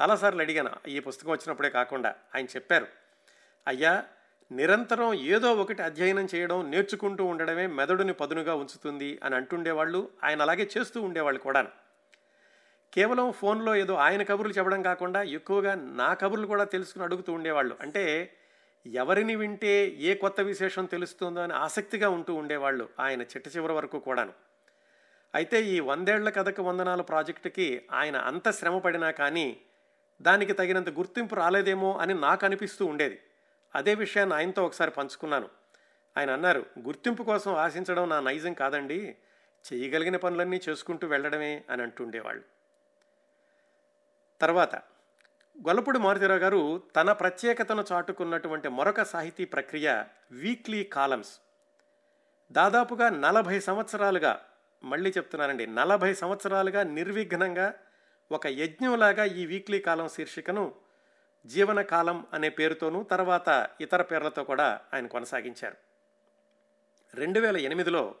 [0.00, 2.86] చాలాసార్లు అడిగాను ఈ పుస్తకం వచ్చినప్పుడే కాకుండా ఆయన చెప్పారు.
[3.66, 4.04] అయ్యా
[4.52, 11.02] నిరంతరం ఏదో ఒకటి అధ్యయనం చేయడం నేర్చుకుంటూ ఉండడమే మెదడుని పదునుగా ఉంచుతుంది అని అంటుండేవాళ్ళు ఆయన అలాగే చేస్తూ
[11.02, 11.66] ఉండేవాళ్ళు కూడా
[12.94, 17.76] కేవలం ఫోన్లో ఏదో ఆయన కబుర్లు చెప్పడం కాకుండా ఎక్కువగా నా కబుర్లు కూడా తెలుసుకుని అడుగుతూ ఉండేవాళ్ళు.
[17.80, 18.34] అంటే
[18.86, 24.32] ఎవరిని వింటే ఏ కొత్త విశేషం తెలుస్తుందో అని ఆసక్తిగా ఉంటూ ఉండేవాళ్ళు ఆయన చిట్ట చివరి వరకు కూడాను.
[25.34, 29.60] అయితే ఈ వందేళ్ళ కథకు వందనాలు ప్రాజెక్టుకి ఆయన అంత శ్రమ పడినా కానీ
[30.20, 33.22] దానికి తగినంత గుర్తింపు రాలేదేమో అని నాకు అనిపిస్తూ ఉండేది.
[33.74, 35.48] అదే విషయాన్ని ఆయనతో ఒకసారి పంచుకున్నాను.
[36.16, 39.16] ఆయన అన్నారు గుర్తింపు కోసం ఆశించడం నా నైజం కాదండి.
[39.72, 42.44] చేయగలిగిన పనులన్నీ చేసుకుంటూ వెళ్ళడమే అని అంటుండేవాళ్ళు.
[44.40, 44.74] తర్వాత
[45.66, 51.40] గొల్లపూడి మారుతిరావు గారు తన ప్రత్యేకతను చాటుకున్నటువంటి మరొక సాహితీ ప్రక్రియ వీక్లీ కాలమ్స్
[52.52, 54.44] దాదాపుగా నలభై సంవత్సరాలుగా
[54.84, 57.74] మళ్ళీ చెప్తున్నానండి నలభై సంవత్సరాలుగా నిర్విఘ్నంగా
[58.32, 60.74] ఒక యజ్ఞంలాగా ఈ వీక్లీ కాలం శీర్షికను
[61.46, 65.76] జీవన కాలం అనే పేరుతోనూ తర్వాత ఇతర పేర్లతో కూడా ఆయన కొనసాగించారు.
[67.14, 68.14] రెండు వేల ఎనిమిదిలో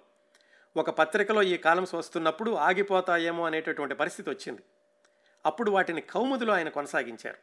[0.76, 4.62] ఒక పత్రికలో ఈ కాలమ్స్ వస్తున్నప్పుడు ఆగిపోతాయేమో అనేటటువంటి పరిస్థితి వచ్చింది.
[5.46, 7.36] అప్పుడు వాటిని కౌముదిలో ఆయన కొనసాగించారు.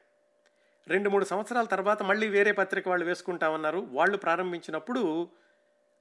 [0.88, 3.88] రెండు మూడు సంవత్సరాల తర్వాత మళ్ళీ వేరే పత్రిక వాళ్ళు వేసుకుంటామన్నారు.
[3.92, 5.30] వాళ్ళు ప్రారంభించినప్పుడు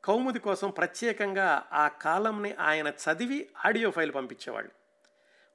[0.05, 4.86] కౌముది కోసం ప్రత్యేకంగా ఆ కాలంని ఆయన చదివి ఆడియో ఫైల్ పంపించేవాళ్ళు.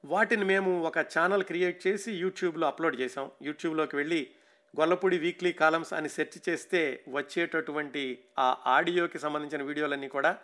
[0.04, 4.22] వాటిని మేము ఒక ఛానల్ క్రియేట్ చేసి యూట్యూబ్లో అప్లోడ్ చేసాం యూట్యూబ్లోకి వెళ్ళి
[4.74, 8.02] గొల్లపూడి వీక్లీ కాలమ్స్ అని సెర్చ్ చేస్తే వచ్చేటటువంటి
[8.38, 10.38] ఆ ఆడియోకి సంబంధించిన వీడియోలన్నీ కూడా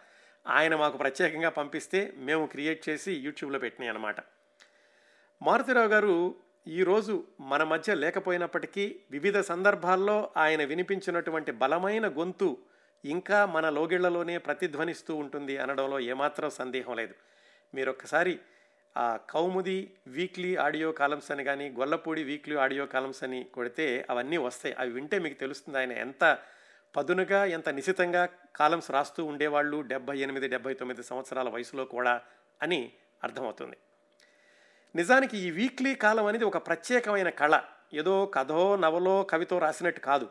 [0.47, 4.17] ఆయన మాకు ప్రత్యేకంగా పంపిస్తే మేము క్రియేట్ చేసి యూట్యూబ్లో పెట్టినాయి అనమాట
[5.41, 6.15] మారుతిరావు గారు
[6.69, 12.59] ఈరోజు మన మధ్య లేకపోయినప్పటికీ వివిధ సందర్భాల్లో ఆయన వినిపించినటువంటి బలమైన గొంతు
[13.05, 17.15] ఇంకా మన లోగిళ్ళలోనే ప్రతిధ్వనిస్తూ ఉంటుంది అనడంలో ఏమాత్రం సందేహం లేదు.
[17.75, 18.35] మీరు ఒక్కసారి
[19.01, 24.75] కౌముది వీక్లీ ఆడియో కాలమ్స్ అని కానీ గొల్లపూడి వీక్లీ ఆడియో కాలమ్స్ అని కొడితే అవన్నీ వస్తాయి.
[24.75, 26.39] అవి వింటే మీకు తెలుస్తుంది ఆయన ఎంత
[26.97, 32.21] పదునుగా ఎంత నిశితంగా కాలమ్స్ రాస్తూ ఉండేవాళ్ళు డెబ్బై ఎనిమిది డెబ్బై తొమ్మిది సంవత్సరాల వయసులో కూడా
[32.63, 32.93] అని
[33.25, 33.77] అర్థమవుతుంది.
[34.97, 37.61] నిజానికి ఈ వీక్లీ కాలం అనేది ఒక ప్రత్యేకమైన కళ.
[37.95, 40.29] ఏదో కథో నవలో కవితో రాసినట్టు కాదు.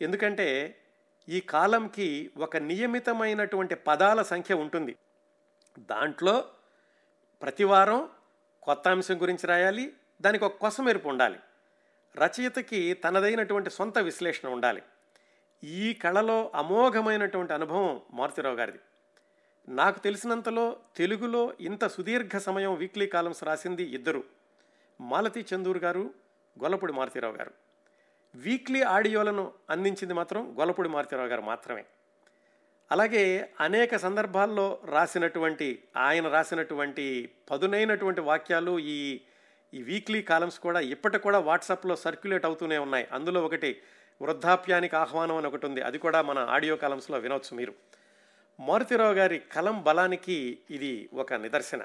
[0.00, 0.78] ఎందుకంటే
[1.28, 4.96] ఈ కాలంకి ఒక నియమితమైనటువంటి పదాల సంఖ్య ఉంటుంది.
[5.78, 6.44] దాంట్లో
[7.42, 8.08] ప్రతి వారం
[8.62, 11.38] కొత్త అంశం గురించి రాయాలి దానికి ఒక కొసమెరుపు ఉండాలి.
[12.16, 14.82] రచయితకి తనదైనటువంటి సొంత విశ్లేషణ ఉండాలి.
[15.64, 18.78] ఈ కళలో అమోఘమైనటువంటి అనుభవం మారుతిరావు గారిది.
[19.68, 24.24] నాకు తెలిసినంతలో తెలుగులో ఇంత సుదీర్ఘ సమయం వీక్లీ కాలమ్స్ రాసింది ఇద్దరు.
[25.00, 26.14] మాలతి చందూర్ గారు
[26.62, 27.50] గొల్లపూడి మారుతిరావు గారు.
[28.34, 31.84] వీక్లీ ఆడియోలను అందించింది మాత్రం గొల్లపూడి మారుతిరావు గారు మాత్రమే.
[32.90, 39.20] అలాగే అనేక సందర్భాల్లో రాసినటువంటి ఆయన రాసినటువంటి పదునైనటువంటి వాక్యాలు ఈ
[39.74, 43.08] ఈ వీక్లీ కాలమ్స్ కూడా ఇప్పటికి కూడా వాట్సాప్లో సర్క్యులేట్ అవుతూనే ఉన్నాయి.
[43.12, 43.82] అందులో ఒకటి
[44.22, 45.82] వృద్ధాప్యానికి ఆహ్వానం అని ఒకటి ఉంది.
[45.82, 47.74] అది కూడా మన ఆడియో కాలమ్స్లో వినవచ్చు మీరు.
[48.60, 51.82] మారుతిరావు గారి కలం బలానికి ఇది ఒక నిదర్శన.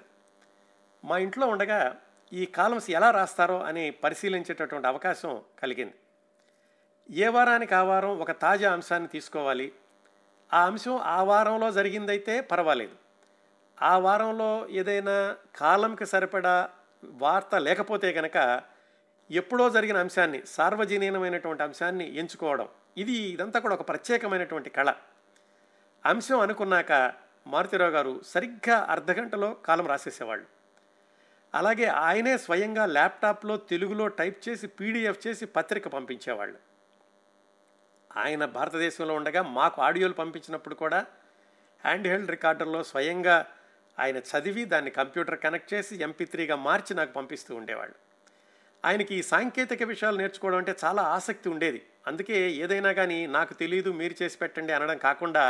[1.05, 2.01] మా ఇంట్లో ఉండగా
[2.33, 5.93] ఈ కాలమ్స్ ఎలా రాస్తారో అని పరిశీలించేటటువంటి అవకాశం కలిగింది.
[7.23, 9.71] ఏ వారానికి ఆ వారం ఒక తాజా అంశాన్ని తీసుకోవాలి.
[10.53, 12.95] ఆ అంశం ఆ వారంలో జరిగిందైతే పర్వాలేదు.
[13.81, 16.69] ఆ వారంలో ఏదైనా కాలంకి సరిపడా
[17.03, 18.61] వార్త లేకపోతే కనుక
[19.31, 22.67] ఎప్పుడో జరిగిన అంశాన్ని సార్వజనీనమైనటువంటి అంశాన్ని ఎంచుకోవడం
[22.97, 24.93] ఇది ఇదంతా కూడా ఒక ప్రత్యేకమైనటువంటి కళ.
[26.05, 27.13] అంశం అనుకున్నాక
[27.47, 30.45] మారుతిరావు గారు సరిగ్గా అర్ధగంటలో కాలం రాసేసేవాళ్ళు.
[31.53, 36.76] అలాగే ఆయనే స్వయంగా ల్యాప్టాప్లో తెలుగులో టైప్ చేసి పీడిఎఫ్ చేసి పత్రిక పంపించేవాళ్ళు.
[38.17, 40.99] ఆయన భారతదేశంలో ఉండగా మాకు ఆడియోలు పంపించినప్పుడు కూడా
[41.83, 43.37] హ్యాండ్ హెల్డ్ రికార్డర్లో స్వయంగా
[43.99, 47.95] ఆయన చదివి దాన్ని కంప్యూటర్ కనెక్ట్ చేసి ఎంపీ త్రీగా మార్చి నాకు పంపిస్తూ ఉండేవాళ్ళు.
[48.85, 51.79] ఆయనకి ఈ సాంకేతిక విషయాలు నేర్చుకోవడం అంటే చాలా ఆసక్తి ఉండేది.
[52.07, 55.45] అందుకే ఏదైనా కానీ నాకు తెలియదు మీరు చేసి పెట్టండి అనడం కాకుండా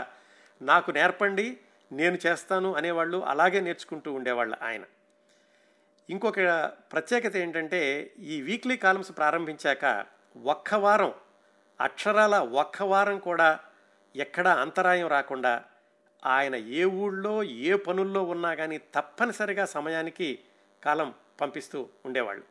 [0.62, 1.48] నాకు నేర్పండి
[1.92, 4.84] నేను చేస్తాను అనేవాళ్ళు అలాగే నేర్చుకుంటూ ఉండేవాళ్ళు ఆయన.
[6.10, 6.40] ఇంకొక
[6.94, 7.82] ప్రత్యేకత ఏంటంటే
[8.20, 10.06] ఈ వీక్లీ కాలమ్స్ ప్రారంభించాక
[10.46, 11.14] ఒక్క వారం
[11.80, 13.60] అక్షరాల ఒక్క వారం కూడా
[14.16, 15.64] ఎక్కడా అంతరాయం రాకుండా
[16.26, 20.40] ఆయన ఏ ఊళ్ళో ఏ పనుల్లో ఉన్నా కానీ తప్పనిసరిగా సమయానికి
[20.84, 22.44] కాలం పంపిస్తూ ఉండేవాళ్ళు.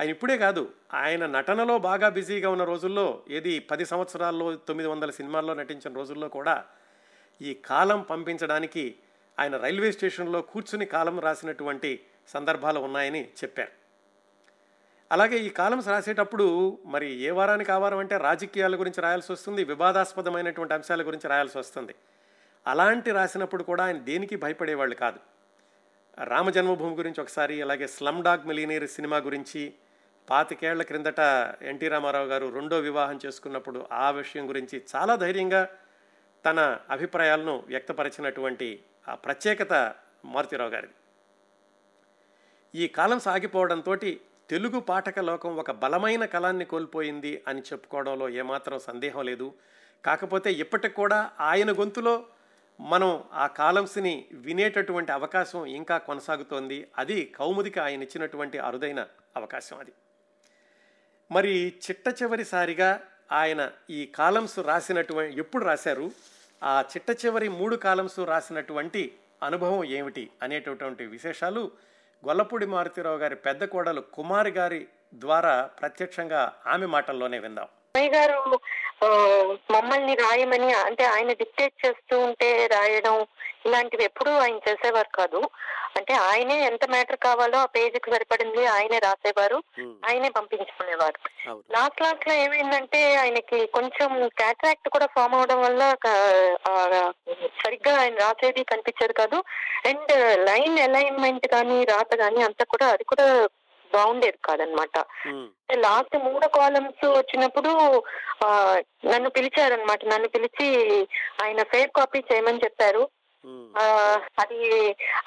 [0.00, 5.54] ఆయన ఇప్పుడే కాదు ఆయన నటనలో బాగా బిజీగా ఉన్న రోజుల్లో ఏది పది సంవత్సరాల్లో తొమ్మిది వందల సినిమాల్లో
[5.54, 6.64] నటించిన రోజుల్లో కూడా
[7.42, 8.96] ఈ కాలం పంపించడానికి
[9.38, 13.85] ఆయన రైల్వే స్టేషన్లో కూర్చుని కాలం రాసినటువంటి సందర్భాలు ఉన్నాయని చెప్పారు.
[15.12, 20.74] అలాగే ఈ కాలమ్స్ రాసేటప్పుడు మరి ఏ వారానికి ఆ వారం అంటే రాజకీయాల గురించి రాయాల్సి వస్తుంది వివాదాస్పదమైనటువంటి
[20.74, 21.94] అంశాల గురించి రాయాల్సి వస్తుంది.
[22.66, 25.18] అలాంటి రాసినప్పుడు కూడా ఆయన దేనికి భయపడేవాళ్ళు కాదు.
[26.24, 29.74] రామ జన్మభూమి గురించి ఒకసారి అలాగే స్లమ్ డాగ్ మిలీనియర్ సినిమా గురించి
[30.30, 31.20] పాతికేళ్ళ క్రిందట
[31.62, 35.68] ఎన్టీ రామారావు గారు రెండో వివాహం చేసుకున్నప్పుడు ఆ విషయం గురించి చాలా ధైర్యంగా
[36.46, 39.94] తన అభిప్రాయాలను వ్యక్తపరిచినటువంటి ఆ ప్రత్యేకత
[40.24, 40.92] మారుతిరావు గారిది.
[42.74, 43.96] ఈ కాలం సాగిపోవడంతో
[44.50, 49.54] తెలుగు పాఠక లోకం ఒక బలమైన కళాన్ని కోల్పోయింది అని చెప్పుకోవడంలో ఏమాత్రం సందేహం లేదు.
[50.04, 52.26] కాకపోతే ఇప్పటికి కూడా ఆయన గొంతులో
[52.80, 56.88] మనం ఆ కాలమ్స్ని వినేటటువంటి అవకాశం ఇంకా కొనసాగుతోంది.
[56.98, 59.92] అది కౌముదికి ఆయన ఇచ్చినటువంటి అరుదైన అవకాశం అది.
[61.30, 66.10] మరి చిట్ట చివరిసారిగా ఆయన ఈ కాలమ్స్ రాసినటువంటి ఎప్పుడు రాశారు?
[66.64, 71.70] ఆ చిట్ట చివరి మూడు కాలమ్స్ రాసినటువంటి అనుభవం ఏమిటి అనేటటువంటి విశేషాలు
[72.24, 74.80] గొల్లపూడి మారుతీరావు గారి పెద్ద కోడలు కుమారి గారి
[75.14, 77.68] ద్వారా ప్రత్యక్షంగా ఆమె మాటల్లోనే విందాం.
[77.96, 78.40] అమ్మాయి గారు
[79.74, 83.16] మమ్మల్ని రాయమని అంటే ఆయన డిక్టేట్ చేస్తూ ఉంటే రాయడం
[83.66, 85.40] ఇలాంటివి ఎప్పుడూ ఆయన చేసేవారు కాదు.
[85.98, 89.58] అంటే ఆయనే ఎంత మ్యాటర్ కావాలో ఆ పేజీకి సరిపడింది ఆయనే రాసేవారు
[90.08, 91.18] ఆయనే పంపించుకునేవారు.
[91.74, 95.82] లాస్ట్ లాస్ట్లో ఏమైందంటే ఆయనకి కొంచెం క్యాట్రాక్ట్ కూడా ఫామ్ అవడం వల్ల
[97.62, 99.40] సరిగ్గా ఆయన రాసేది కనిపించేది కాదు.
[99.86, 100.14] అండ్
[100.50, 103.26] లైన్ అలైన్మెంట్ కానీ రాత కానీ అంతా కూడా అది కూడా
[103.94, 104.96] బాగుండేది కాదనమాట.
[105.76, 107.70] లాస్ట్ మూడు కాలమ్స్ వచ్చినప్పుడు
[109.06, 110.04] నన్ను పిలిచారనమాట.
[110.04, 110.68] నన్ను పిలిచి
[111.44, 113.04] ఆయన ఫేర్ కాపీ చేయమని చెప్పారు.
[113.80, 113.84] ఆ
[114.42, 114.60] అది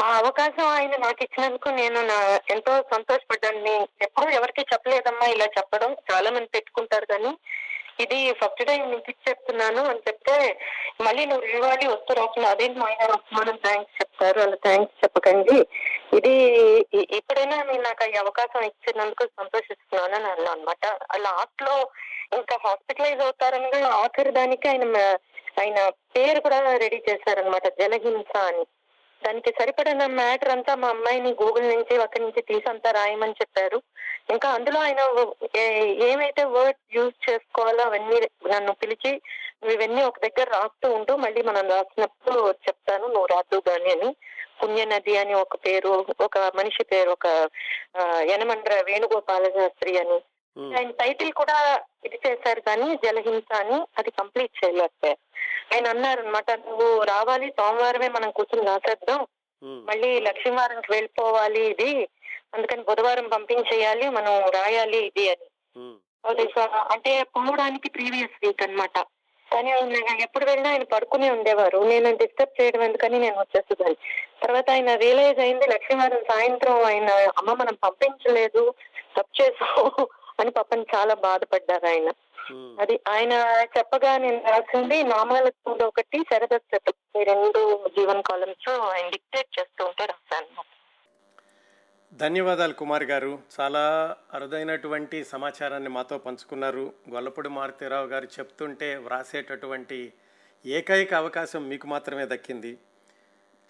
[0.03, 2.17] ఆ అవకాశం ఆయన నాకు ఇచ్చినందుకు నేను నా
[2.49, 3.59] ఎంతో సంతోషపడ్డాను.
[3.63, 5.91] నేను ఎప్పుడూ ఎవరికి చెప్పలేదమ్మా ఇలా చెప్పడం.
[6.11, 7.31] చాలా మంది పెట్టుకుంటారు కానీ
[8.03, 10.35] ఇది ఫస్ట్ టైం నీకు చెప్తున్నాను అని చెప్తే
[11.05, 14.39] మళ్ళీ నువ్వు ఇవ్వాలి వస్తూ రాకుండా అదేంటి మా ఆయన థ్యాంక్స్ చెప్తారు.
[14.45, 15.57] అలా థ్యాంక్స్ చెప్పకండి.
[16.17, 16.33] ఇది
[17.19, 20.85] ఎప్పుడైనా ఇప్పుడైనా మీరు నాకు ఈ అవకాశం ఇచ్చినందుకు సంతోషిస్తున్నాను అని అన్నా అనమాట
[21.25, 21.75] లాస్ట్లో
[22.39, 24.85] ఇంకా హాస్పిటలైజ్ అవుతారనగా ఆఖరి దానికి ఆయన
[25.61, 25.79] ఆయన
[26.15, 28.65] పేరు కూడా రెడీ చేశారనమాట జలహింస అని.
[29.25, 33.81] దానికి సరిపడిన మ్యాటర్ అంతా మా అమ్మాయిని గూగుల్ నుంచి అక్కడి నుంచి తీసి అంతా రాయమని చెప్పారు.
[34.29, 35.25] ఇంకా అందులో ఆయన
[35.57, 39.21] ఏ- ఏమైతే వర్డ్ యూజ్ చేసుకోవాలో అవన్నీ నన్ను పిలిచి
[39.71, 44.15] ఇవన్నీ ఒక దగ్గర రాస్తూ ఉంటూ మళ్ళీ మనం రాసినప్పుడు చెప్తాను నువ్వు రాదు గాని అని.
[44.63, 47.49] పుణ్యనది అని ఒక పేరు ఒక మనిషి పేరు ఒక
[48.21, 50.21] యనమండ్ర వేణుగోపాల శాస్త్రి అని.
[50.77, 55.19] ఆయన టైటిల్ కూడా ఇది చేశారు కానీ జలహింస అని అది కంప్లీట్ చేయలేకపోయారు.
[55.75, 59.27] ఆయన అన్నారు అనమాట నువ్వు రావాలి సోమవారమే మనం కూర్చొని రాసేద్దాం.
[59.85, 62.07] మళ్ళీ లక్ష్మీవారంకి వెళ్ళిపోవాలి ఇది.
[62.53, 65.45] అందుకని బుధవారం పంపించేయాలి మనం రాయాలి ఇది అని.
[66.55, 68.99] స- అంటే పోవడానికి ప్రీవియస్ వీక్ అన్నమాట.
[69.53, 71.79] కానీ ఆయన ఎప్పుడు వెళ్ళినా ఆయన పడుకునే ఉండేవారు.
[71.79, 73.97] నేను డిస్టర్బ్ చేయడం ఎందుకని నేను వచ్చేసేదాన్ని.
[74.43, 78.73] తర్వాత ఆయన రియలైజ్ అయింది లక్ష్మీవారం సాయంత్రం ఆయన అమ్మ మనం పంపించలేదు
[79.17, 80.09] తప్పు చేసావు.
[80.39, 82.09] అని పాపం చాలా బాధపడ్డారు ఆయన.
[82.81, 83.33] అది ఆయన
[83.77, 90.63] చెప్పగా నేను రాసింది నామాలకు ఒకటి శరదత్తు ఈ రెండు జీవన్ కాలమ్స్ ఆయన డిక్టేట్ చేస్తూ ఉంటే రాశాను
[92.13, 93.39] ధన్యవాదాలు కుమార్ గారు.
[93.59, 93.83] చాలా
[94.33, 96.93] అరుదైనటువంటి సమాచారాన్ని మాతో పంచుకున్నారు.
[97.09, 100.13] గొల్లపూడి మారుతీరావు గారు చెప్తుంటే వ్రాసేటటువంటి
[100.65, 102.71] ఏకైక అవకాశం మీకు మాత్రమే దక్కింది.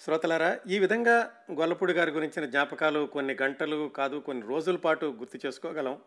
[0.02, 5.98] శ్రోతలారా ఈ విధంగా గొల్లపూడి గారి గురించిన జ్ఞాపకాలు కొన్ని గంటలు కాదు కొన్ని రోజుల పాటు గుర్తు చేసుకోగలం.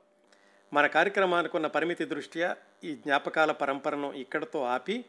[0.73, 5.05] మన కార్యక్రమానికి ఉన్న పరిమితి దృష్ట్యా ఈ జ్ఞాపకాల పరంపరను ఇక్కడతో ఆపి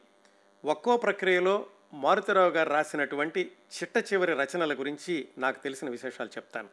[0.65, 6.69] ఒక్కో ప్రక్రియలో మారుతిరావు గారు రాసినటువంటి చిట్ట చివరి రచనల గురించి నాకు తెలిసిన విశేషాలు చెప్తాను.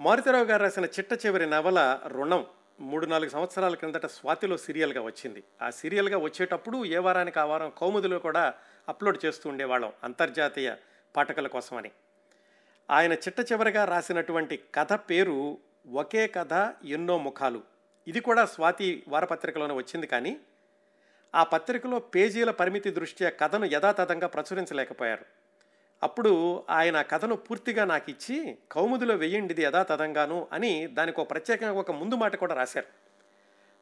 [0.00, 2.46] మారుతిరావు గారు రాసిన చిట్ట చివరి నవల రుణం
[2.80, 5.44] మూడు నాలుగు సంవత్సరాల క్రిందట స్వాతిలో సీరియల్గా వచ్చింది.
[5.62, 8.54] ఆ సీరియల్గా వచ్చేటప్పుడు ఏ వారానికి ఆ వారం కౌముదిలో కూడా
[8.88, 10.74] అప్లోడ్ చేస్తూ ఉండేవాళ్ళం అంతర్జాతీయ
[11.16, 11.90] పాఠకుల కోసమని.
[12.90, 15.58] ఆయన చిట్ట చివరిగా రాసినటువంటి కథ పేరు
[15.90, 17.62] ఒకే కథ ఎన్నో ముఖాలు.
[18.08, 20.40] ఇది కూడా స్వాతి వారపత్రికలోనే వచ్చింది కానీ
[21.34, 25.24] ఆ పత్రికలో పేజీల పరిమితి దృష్ట్యా కథను యథాతథంగా ప్రచురించలేకపోయారు.
[26.02, 31.72] అప్పుడు ఆయన ఆ కథను పూర్తిగా నాకు ఇచ్చి కౌముదిలో వెయ్యండి ఇది యథాతథంగాను అని దానికి ఒక ప్రత్యేకంగా
[31.72, 32.86] ఒక ముందు మాట కూడా రాశారు.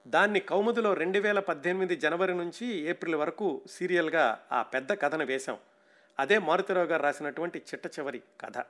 [0.09, 5.59] దాన్ని కౌముదిలో రెండు వేల పద్దెనిమిది జనవరి నుంచి ఏప్రిల్ వరకు సీరియల్గా ఆ పెద్ద కథను వేశాం.
[6.19, 8.65] అదే మారుతిరావు గారు రాసినటువంటి చిట్ట చివరి కథ.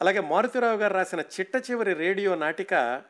[0.00, 3.02] అలాగే మారుతిరావు గారు రాసిన చిట్ట చివరి రేడియో నాటిక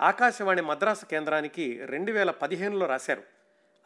[0.00, 3.22] ఆకాశవాణి మద్రాసు కేంద్రానికి రెండు వేల పదిహేనులో రాశారు.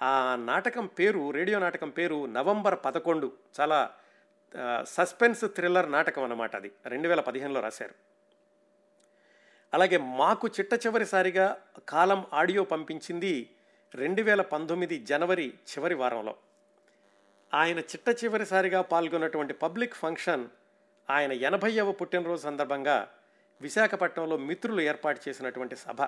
[0.02, 3.32] ఆ నాటకం పేరు రేడియో నాటకం పేరు నవంబర్ పదకొండు.
[3.60, 3.90] చాలా
[4.84, 6.72] సస్పెన్స్ థ్రిల్లర్ నాటకం అన్నమాట అది.
[6.86, 7.94] రెండు వేల పదిహేనులో రాశారు.
[9.74, 13.50] అలాగే మాకు చిట్ట చివరిసారిగా కాలం ఆడియో పంపించింది
[13.94, 16.36] రెండు వేల పంతొమ్మిది జనవరి చివరి వారంలో.
[17.54, 20.48] ఆయన చిట్ట చివరిసారిగా పాల్గొన్నటువంటి పబ్లిక్ ఫంక్షన్
[21.10, 23.08] ఆయన ఎనభైవ పుట్టినరోజు సందర్భంగా
[23.60, 26.06] విశాఖపట్నంలో మిత్రులు ఏర్పాటు చేసినటువంటి సభ.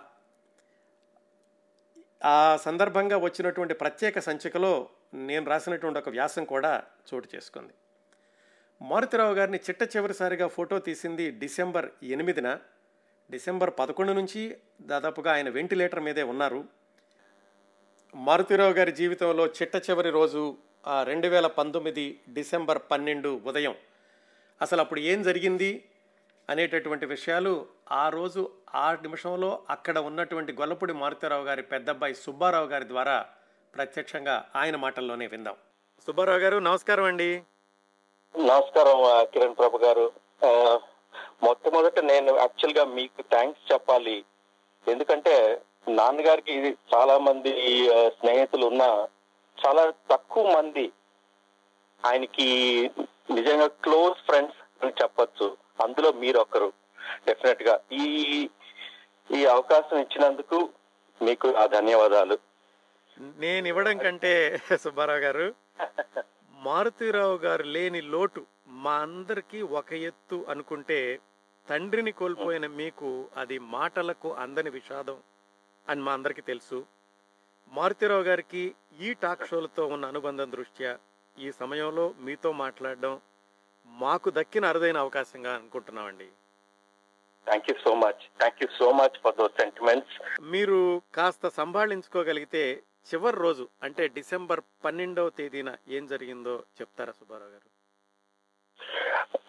[2.24, 6.84] ఆ సందర్భంగా వచ్చినటువంటి ప్రత్యేక సంచికలో నేను రాసినటువంటి ఒక వ్యాసం కూడా
[7.14, 7.72] చోటు చేసుకుంది.
[8.82, 12.59] మారుతిరావు గారిని చిట్ట చివరిసారిగా ఫోటో తీసింది డిసెంబర్ ఎనిమిదిన.
[13.30, 16.64] డిసెంబర్ పదకొండు నుంచి దాదాపుగా ఆయన వెంటిలేటర్ మీదే ఉన్నారు.
[18.14, 20.57] మారుతిరావు గారి జీవితంలో చిట్ట చివరి రోజు
[21.03, 23.74] రెండు వేల పంతొమ్మిది డిసెంబర్ పన్నెండు ఉదయం
[24.62, 25.88] అసలు అప్పుడు ఏం జరిగింది
[26.50, 33.26] అనేటటువంటి విషయాలు ఆ రోజు ఆ నిమిషంలో అక్కడ ఉన్నటువంటి గొల్లపూడి మారుతిరావు గారి పెద్దబ్బాయి సుబ్బారావు గారి ద్వారా
[33.74, 35.56] ప్రత్యక్షంగా ఆయన మాటల్లోనే విందాం.
[36.06, 37.42] సుబ్బారావు గారు నమస్కారం అండి.
[38.36, 40.12] నమస్కారం కిరణ్ ప్రభు గారు.
[41.42, 44.24] మొట్టమొదట నేను యాక్చువల్గా మీకు థ్యాంక్స్ చెప్పాలి.
[44.88, 47.52] ఎందుకంటే నాన్నగారికి చాలా మంది
[48.09, 49.09] స్నేహితులు ఉన్నా
[49.66, 50.92] చాలా తక్కువ మంది
[52.06, 52.48] ఆయనకి
[53.37, 55.47] నిజంగా క్లోజ్ ఫ్రెండ్స్ అని చెప్పొచ్చు.
[55.85, 56.68] అందులో మీరు ఒకరు
[57.26, 58.05] డెఫినెట్గా ఈ
[59.31, 60.59] ఈ అవకాశం ఇచ్చినందుకు
[61.20, 62.37] మీకు ఆ ధన్యవాదాలు.
[63.43, 64.33] నేను ఇవ్వడం కంటే
[64.85, 65.47] సుబ్బారావు గారు
[66.55, 68.43] మారుతిరావు గారు లేని లోటు
[68.85, 70.99] మా అందరికీ ఒక ఎత్తు అనుకుంటే
[71.66, 75.18] తండ్రిని కోల్పోయిన మీకు అది మాటలకు అందని విషాదం
[75.87, 76.79] అని మా అందరికీ తెలుసు.
[77.72, 78.62] మారుతిరావు గారికి
[79.07, 80.93] ఈ టాక్ షోలతో ఉన్న అనుబంధం దృష్ట్యా
[81.45, 83.14] ఈ సమయంలో మీతో మాట్లాడడం
[83.89, 86.28] మాకు దక్కిన అరుదైన అవకాశంగా అనుకుంటున్నామండి.
[87.47, 90.16] Thank you so much thank you so much for those sentiments
[90.55, 90.78] మీరు
[91.14, 92.62] కాస్త సంభాళించుకోగలిగితే
[93.11, 97.66] చివరి రోజు అంటే డిసెంబర్ పన్నెండవ తేదీన ఏం జరిగిందో చెప్తారా సుబ్బారావు గారు?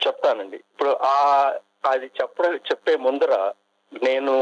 [0.04, 0.58] చెప్తానండి.
[0.72, 1.18] ఇప్పుడు ఆ
[1.92, 3.34] అది చెప్పడం చెప్పే ముందర
[3.92, 4.34] నేను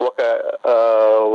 [0.00, 0.20] ఒక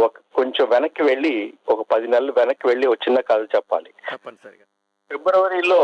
[0.05, 1.35] ఒక కొంచెం వెనక్కి వెళ్ళి
[1.69, 3.91] ఒక పది నెలలు వెనక్కి వెళ్ళి ఒక చిన్న కథ చెప్పాలి.
[4.11, 4.65] తప్పనిసరిగా.
[5.11, 5.81] ఫిబ్రవరిలో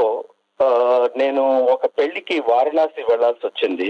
[1.17, 3.87] నేను ఒక పెళ్ళికి వారణాసి వెళ్ళాల్సి వచ్చింది.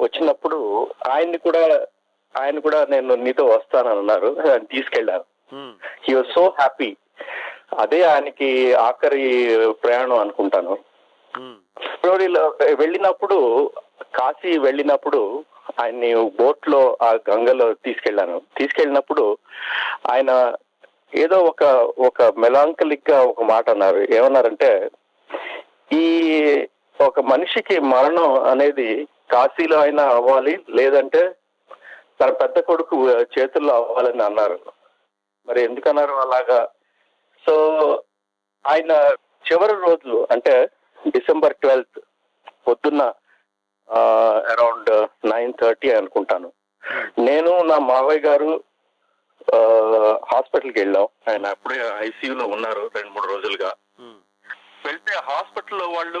[0.00, 0.58] వచ్చినప్పుడు
[1.08, 1.62] ఆయన్ని కూడా
[2.34, 5.24] ఆయన కూడా నేను నీతో వస్తానని అన్నారు ఆయన తీసుకెళ్ళాను
[6.04, 6.90] హీ వాజ్ సో హ్యాపీ
[7.78, 8.48] అదే ఆయనకి
[8.86, 9.26] ఆఖరి
[9.82, 10.74] ప్రయాణం అనుకుంటాను.
[11.84, 12.44] ఫిబ్రవరిలో
[12.80, 13.38] వెళ్ళినప్పుడు
[14.14, 15.20] కాశీ వెళ్ళినప్పుడు
[15.82, 19.24] ఆయన్ని బోట్లో ఆ గంగలో తీసుకెళ్ళాను తీసుకెళ్ళినప్పుడు
[20.10, 20.30] ఆయన
[21.14, 21.62] ఏదో ఒక
[21.98, 23.98] ఒక మెలాంకలిక్గా ఒక మాట అన్నారు.
[24.14, 24.90] ఏమన్నారంటే
[25.92, 26.06] ఈ
[27.00, 31.36] ఒక మనిషికి మరణం అనేది కాశీలో అయినా అవ్వాలి లేదంటే
[32.20, 34.60] తన పెద్ద కొడుకు చేతుల్లో అవ్వాలని అన్నారు.
[35.48, 36.68] మరి ఎందుకన్నారు అలాగా?
[37.46, 37.54] సో
[38.66, 38.92] ఆయన
[39.52, 40.70] చివరి రోజు అంటే
[41.08, 42.00] డిసెంబర్ ట్వెల్త్
[42.68, 43.12] పొద్దున్న
[44.52, 46.52] అరౌండ్ నైన్ థర్టీ అనుకుంటాను.
[47.18, 48.64] నేను నా మావయ్య గారు
[50.30, 51.08] హాస్పిటల్కి వెళ్ళాం.
[51.28, 53.70] ఆయన అప్పుడే ఐసీయూలో ఉన్నారు రెండు మూడు రోజులుగా.
[54.86, 56.20] వెళ్తే హాస్పిటల్లో వాళ్ళు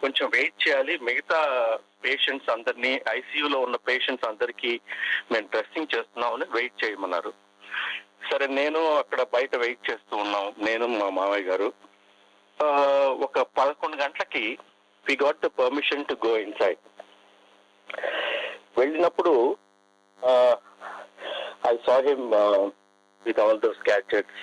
[0.00, 0.98] కొంచెం వెయిట్ చేయాలి.
[0.98, 1.40] మిగతా
[2.04, 4.80] పేషెంట్స్ అందరినీ ఐసీయూలో ఉన్న పేషెంట్స్ అందరికీ
[5.32, 7.32] మేము డ్రెస్సింగ్ చేస్తున్నామని వెయిట్ చేయమన్నారు.
[8.30, 10.46] సరే నేను అక్కడ బయట వెయిట్ చేస్తూ ఉన్నాం.
[10.58, 11.68] నేను మా మామయ్య గారు.
[13.26, 14.58] ఒక పదకొండు గంటలకి
[15.06, 16.80] we got the permission to go inside
[18.78, 19.56] వెళ్ళినప్పుడు
[21.62, 22.60] I him uh,
[23.26, 24.38] with all those gadgets,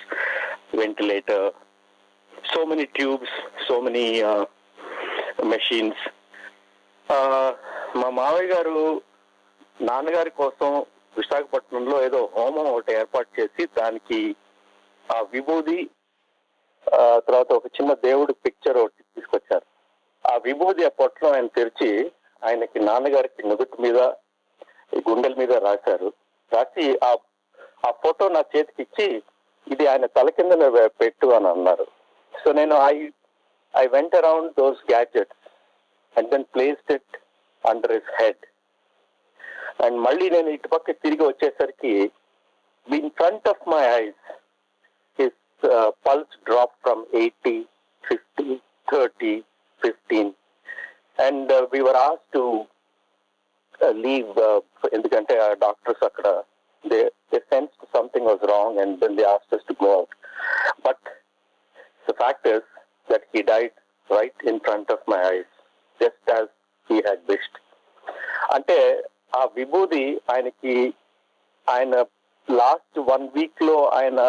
[0.76, 1.46] ventilator
[2.32, 3.30] so many tubes,
[3.68, 4.44] so many uh,
[5.44, 5.98] machines.
[7.06, 7.50] Uh,
[7.96, 8.78] మా మావయ్య గారు
[9.80, 10.70] నాన్నగారి కోసం
[11.16, 14.20] విశాఖపట్నంలో ఏదో హోమం ఒకటి ఏర్పాటు చేసి దానికి
[15.06, 15.78] ఆ విభూది
[17.26, 19.66] తర్వాత ఒక చిన్న దేవుడి పిక్చర్ ఒకటి తీసుకొచ్చారు
[20.24, 21.90] ఆ విభూది ఆ పొట్టలో ఆయన తెరిచి
[22.42, 23.98] ఆయనకి నాన్నగారికి నుదుటి మీద
[25.08, 26.10] గుండెల మీద రాశారు
[26.52, 27.10] రాసి ఆ
[27.86, 29.06] ఆ ఫోటో నా చేతికి ఇచ్చి
[29.66, 30.52] ఇది ఆయన తల కింద
[31.00, 31.86] పెట్టు అని అన్నారు.
[32.34, 32.94] సో నేను I
[33.74, 35.40] I went around those gadgets
[36.16, 37.16] and then placed it
[37.64, 38.44] under his head.
[39.84, 41.94] And మళ్ళీ నేను ఇటుపక్క తిరిగి వచ్చేసరికి
[42.86, 44.22] in front of my eyes
[45.18, 45.40] his
[46.06, 47.56] pulse drop from eighty
[48.04, 48.50] fifty
[48.92, 49.34] thirty
[49.82, 50.32] fifteen.
[51.26, 52.44] And we were as to
[53.98, 54.30] leave
[54.92, 56.28] ఎందుకంటే ఆ doctors అక్కడ
[56.84, 57.00] they
[57.32, 60.14] they sense something was wrong and then they asked us to go out
[60.86, 61.04] but
[62.08, 62.68] the fact is
[63.08, 63.76] that he died
[64.10, 65.52] right in front of my eyes
[66.00, 66.50] just as
[66.90, 67.58] he had wished
[68.54, 68.78] అంటే
[69.36, 70.74] ఆ విభూది ఆయనకి
[71.66, 71.94] ఆయన
[72.48, 74.20] last one వీక్లో ఆయన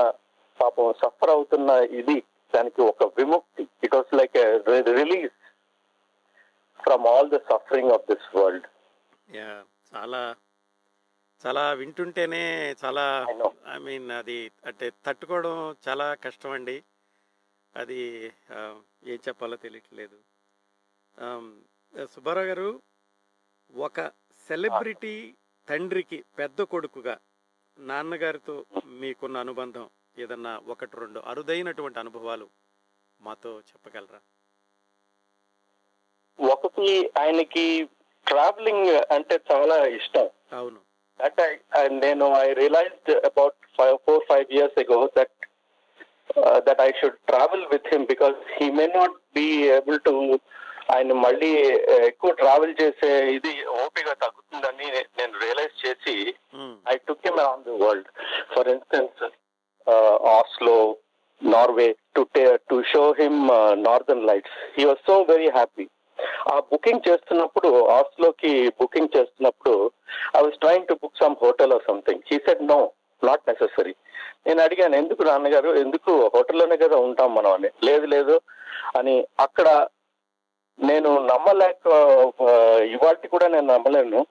[0.59, 2.15] పాపం suffer అవుతున్న ఇది
[2.53, 3.63] దానికి ఒక విముక్తి.
[3.83, 4.37] It was like
[4.93, 5.35] release
[6.79, 8.67] from all the suffering of this world
[9.91, 10.21] చాలా
[11.41, 12.43] చాలా వింటుంటేనే
[12.83, 13.03] చాలా.
[13.73, 15.55] ఐ మీన్ అది అంటే తట్టుకోవడం
[15.87, 16.77] చాలా కష్టం అండి
[17.75, 17.99] అది
[19.11, 20.17] ఏం చెప్పాలో తెలియట్లేదు.
[22.13, 22.69] సుబ్బారావు గారు
[23.73, 23.99] ఒక
[24.49, 25.13] సెలబ్రిటీ
[25.67, 27.15] తండ్రికి పెద్ద కొడుకుగా
[27.77, 28.55] నాన్నగారితో
[29.01, 29.85] మీకున్న అనుబంధం
[30.17, 32.47] ఏదన్నా ఒకటి రెండు అరుదైనటువంటి అనుభవాలు
[33.21, 34.19] మాతో చెప్పగలరా?
[36.39, 36.87] ఒకటి
[37.19, 37.65] ఆయనకి
[38.27, 40.27] ట్రావెలింగ్ అంటే చాలా ఇష్టం
[40.59, 40.79] అవును
[41.19, 41.39] దట్
[41.79, 45.33] ఐ నేను I realised about five four five years ago that
[46.67, 49.47] that I should travel with him because he may not be
[49.79, 50.13] able to
[50.89, 51.49] ఆయన మళ్ళీ
[51.85, 53.51] uh, ఎక్కువ ట్రావెల్ చేసే ఇది
[53.81, 54.85] ఓపిక తగ్గుతుందని
[55.17, 56.13] నేను రియలైజ్ చేసి
[56.59, 58.05] um, I took him around the world.
[58.53, 59.15] For instance,
[59.87, 60.77] uh, Oslo,
[61.41, 64.53] Norway, to ta- to show him uh, Northern Lights.
[64.75, 64.85] He
[66.53, 69.91] ఆ బుకింగ్ చేస్తున్నప్పుడు ఆస్లోకి బుకింగ్ చేస్తున్నప్పుడు
[70.37, 72.91] I was trying to book some hotel or something he said no
[73.23, 73.95] not necessary
[74.47, 75.69] నేను అడిగాను ఎందుకు నాన్నగారు?
[75.69, 77.51] ఎందుకు హోటల్లోనే కదా ఉంటాం మనం?
[77.51, 77.69] అని.
[77.83, 78.41] లేదు లేదు.
[78.97, 79.27] అని.
[79.39, 79.87] అక్కడ
[80.79, 81.87] నేను నమ్మలేక
[82.81, 84.25] ఇవాటి కూడా నేను నమ్మలేను.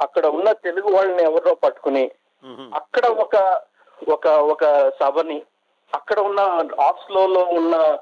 [0.00, 2.10] అక్కడ ఉన్న తెలుగు వాళ్ళని ఎవరో పట్టుకుని
[2.74, 3.60] అక్కడ ఒక
[4.08, 4.64] ఒక ఒక
[5.00, 5.42] సభని
[5.94, 6.40] అక్కడ ఉన్న
[6.80, 7.96] ఆస్లోలో ఉన్న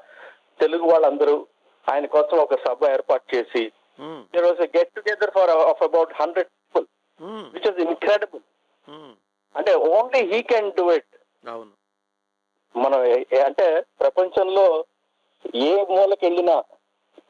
[0.59, 1.47] తెలుగు వాళ్ళందరూ
[1.87, 3.63] ఆయన కోసం ఒక సభ ఏర్పాటు చేసి
[4.33, 6.85] there was get together for of about hundred people
[7.53, 8.43] which is incredible
[9.55, 11.09] అంటే only he can do it
[11.45, 11.73] అవును.
[12.75, 12.99] మనం
[13.45, 13.65] అంటే
[13.99, 14.65] ప్రపంచంలో
[15.63, 16.55] ఏ మూలకి వెళ్ళినా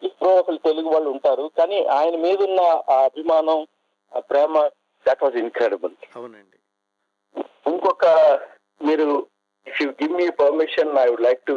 [0.01, 3.59] ఎప్పుడో ఒకరు తెలుగు వాళ్ళు ఉంటారు కానీ ఆయన మీద ఉన్న ఆ అభిమానం
[4.11, 4.53] ఆ ప్రేమ
[5.05, 6.57] దట్ వాజ్ ఇన్క్రెడిబుల్ అవునండి.
[7.65, 8.05] ఇంకొక
[8.81, 9.07] మీరు
[9.67, 11.55] if you give me permission I would like to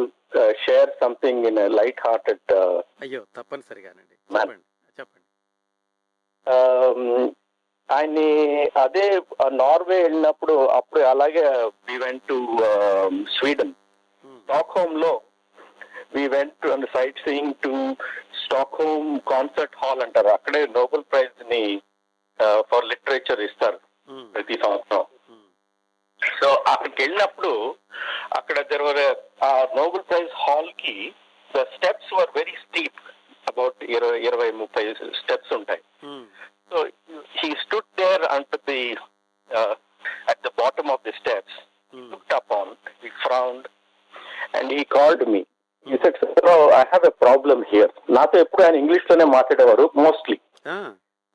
[0.64, 2.52] share something in light hearted
[3.00, 4.14] అయ్యో తప్పనిసరిగానండి.
[4.30, 4.64] చెప్పండి
[4.98, 5.20] చెప్పండి.
[7.88, 8.28] ఆయన్ని
[8.76, 9.06] అదే
[9.52, 11.44] నార్వే వెళ్ళినప్పుడు అప్పుడు అలాగే
[11.88, 12.36] వి వెంట్ టు
[13.36, 13.74] స్వీడన్
[14.40, 15.12] స్టాక్లో
[16.14, 16.68] we went to
[17.26, 17.72] sightseeing to
[18.80, 20.28] Stockholm Concert Hall అంటారు.
[20.28, 21.62] అక్కడే నోబెల్ ప్రైజ్ని
[22.70, 23.78] ఫర్ లిటరేచర్ ఇస్తారు
[24.08, 25.04] ఉమ్, ప్రతి సంవత్సరం.
[26.40, 27.52] సో అక్కడికి వెళ్ళినప్పుడు
[28.38, 28.88] అక్కడ జరగ
[29.48, 30.96] ఆ నోబెల్ ప్రైజ్ హాల్కి
[31.50, 33.00] the steps were very steep
[33.46, 34.82] about ఇరవై ఇరవై ముప్పై
[35.20, 35.82] స్టెప్స్ ఉంటాయి.
[36.70, 36.76] So
[37.38, 38.80] he stood there and the
[40.32, 41.58] at the bottom of the steps
[41.92, 42.68] um, looked upon,
[43.02, 43.64] he frowned,
[44.54, 45.42] and he called me.
[45.86, 47.90] He said, Sir, I have a problem here.
[48.16, 50.36] నాతో ఎప్పుడు ఆయన ఇంగ్లీష్లోనే మాట్లాడేవారు mostly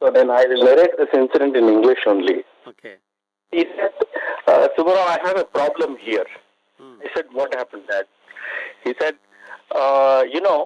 [0.02, 2.36] so నేను I narrate this incident in English only
[3.52, 3.94] He said,
[4.48, 6.30] uh, Subara, I have a problem here.
[6.84, 8.06] Um, I said, what happened, Dad?
[8.86, 9.16] He said,
[9.82, 10.60] uh, you know,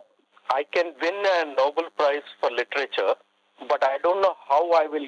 [0.49, 3.13] I can win a Nobel Prize for literature,
[3.71, 5.07] but I don't know how I will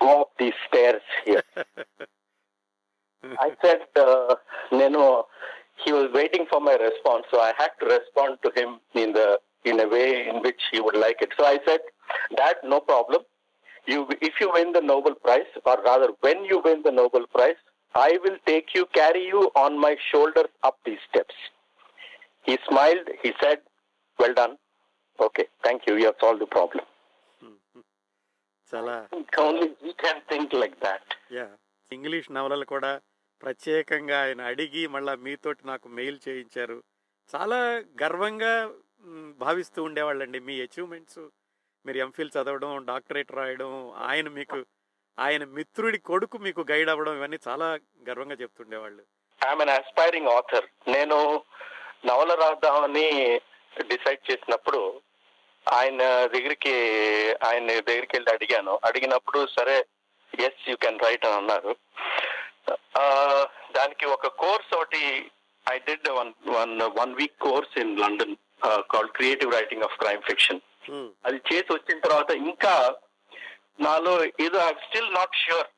[0.00, 1.42] go up these stairs here.
[3.46, 4.34] I said, uh,
[4.78, 5.24] Neno,
[5.84, 9.28] he was waiting for my response, so I had to respond to him in the
[9.64, 11.30] in a way in which he would like it.
[11.38, 11.80] So I said,
[12.36, 13.22] Dad, no problem.
[13.86, 17.60] You, if you win the Nobel Prize, or rather, when you win the Nobel Prize,
[17.94, 21.34] I will take you, carry you on my shoulders up these steps.
[22.46, 23.06] He smiled.
[23.22, 23.58] He said,
[24.18, 24.54] "Well done.
[25.18, 25.96] Okay, thank you.
[25.96, 26.84] You have solved the problem."
[28.72, 28.96] చాలా
[29.38, 31.04] Only we can think like that.
[31.36, 31.46] Yeah
[31.90, 32.92] English నవలలు కూడా
[33.42, 36.78] ప్రత్యేకంగా ఆయన అడిగి మళ్ళా మీతోటి నాకు mail చేయించారు
[37.32, 37.58] చాలా
[38.02, 38.52] గర్వంగా
[39.44, 41.20] భావిస్తూ ఉండేవాళ్ళండి మీ అచీవ్మెంట్స్
[41.86, 43.72] మీరు ఎంఫిల్ చదవడం డాక్టరేట్ రాయడం
[44.10, 44.58] ఆయన మీకు
[45.18, 47.66] ఆయన మిత్రుడి కొడుకు మీకు గైడ్ అవ్వడం ఇవన్నీ చాలా
[48.08, 49.02] గర్వంగా చెప్తుండేవాళ్ళు.
[49.40, 51.18] ఐఎమ్ ఆస్పైరింగ్ ఆథర్ నేను
[52.06, 53.06] నవల రాద్దామని
[53.90, 54.80] డిసైడ్ చేసినప్పుడు
[55.66, 56.74] ఆయన దగ్గరికి
[57.46, 58.80] ఆయన దగ్గరికి వెళ్ళి అడిగాను.
[58.84, 59.76] అడిగినప్పుడు సరే
[60.40, 61.72] ఎస్ యూ కెన్ రైట్ అని అన్నారు.
[63.76, 65.30] దానికి ఒక కోర్స్ ఒకటి
[65.72, 68.36] I did one one one week course in London
[68.92, 70.60] called creative writing of crime fiction
[71.26, 72.74] అది చేసి వచ్చిన తర్వాత ఇంకా
[73.86, 74.14] నాలో
[74.44, 75.68] ఏదో I still not sure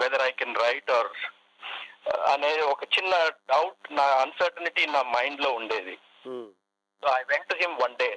[0.00, 1.10] whether I can write or
[2.32, 3.14] అనే ఒక చిన్న
[3.52, 5.96] డౌట్ నా అన్సర్టనిటీ నా మైండ్లో ఉండేది
[7.02, 8.10] so I went to him one day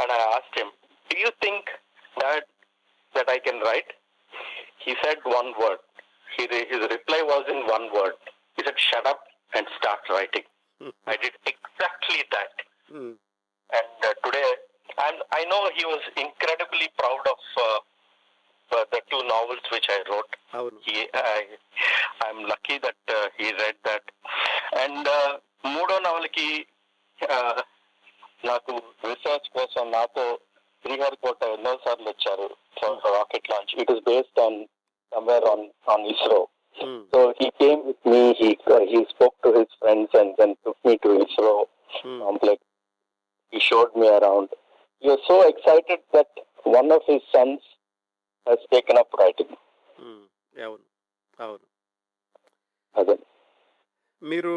[0.00, 0.72] and I asked him
[1.08, 1.70] do you think
[2.16, 2.48] that
[3.14, 3.92] that I can write
[4.84, 5.84] he said one word
[6.72, 8.18] his reply was in one word
[8.56, 10.50] he said shut up and start writing
[11.06, 12.58] I did exactly that
[12.90, 14.50] uh, today
[15.05, 17.79] and i know he was incredibly proud of uh,
[18.71, 20.97] uh, the two novels which i wrote అవును he
[21.35, 21.41] I,
[22.25, 24.05] i'm lucky that uh, he read that
[24.83, 25.31] and uh,
[25.73, 26.47] మూడో నవలకి
[27.19, 27.59] uh,
[28.49, 28.73] నాకు
[29.07, 30.23] research కోసం నాతో
[30.83, 32.47] శ్రీహరికోట ఎన్నో సార్లు వచ్చారు
[33.17, 34.57] rocket launch it is based on
[35.11, 36.39] somewhere on on ISRO
[36.77, 40.51] um, so he came with me he uh, he spoke to his friends and then
[40.65, 41.53] took me to isro
[42.07, 42.59] um, complex.
[43.53, 44.47] He showed me around.
[45.02, 46.30] Was so excited that
[46.64, 47.60] one of his sons
[48.46, 49.50] has taken up writing.
[49.98, 50.24] Um,
[50.62, 50.84] అవును.
[51.38, 51.66] అవును.
[52.96, 53.16] అదే.
[54.22, 54.54] మీరు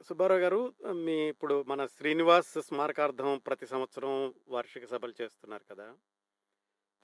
[0.00, 0.60] సుబ్బారావు గారు
[1.04, 4.12] మీ ఇప్పుడు మన శ్రీనివాస్ స్మారకార్థం ప్రతి సంవత్సరం
[4.48, 5.86] వార్షిక సభలు చేస్తున్నారు కదా.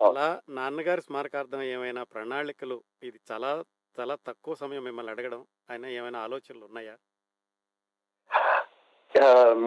[0.00, 3.50] అలా నాన్నగారి స్మారకార్థం ఏమైనా ప్రణాళికలు ఇది చాలా
[3.98, 6.96] చాలా తక్కువ సమయం మిమ్మల్ని అడగడం ఆయన ఏమైనా ఆలోచనలు ఉన్నాయా?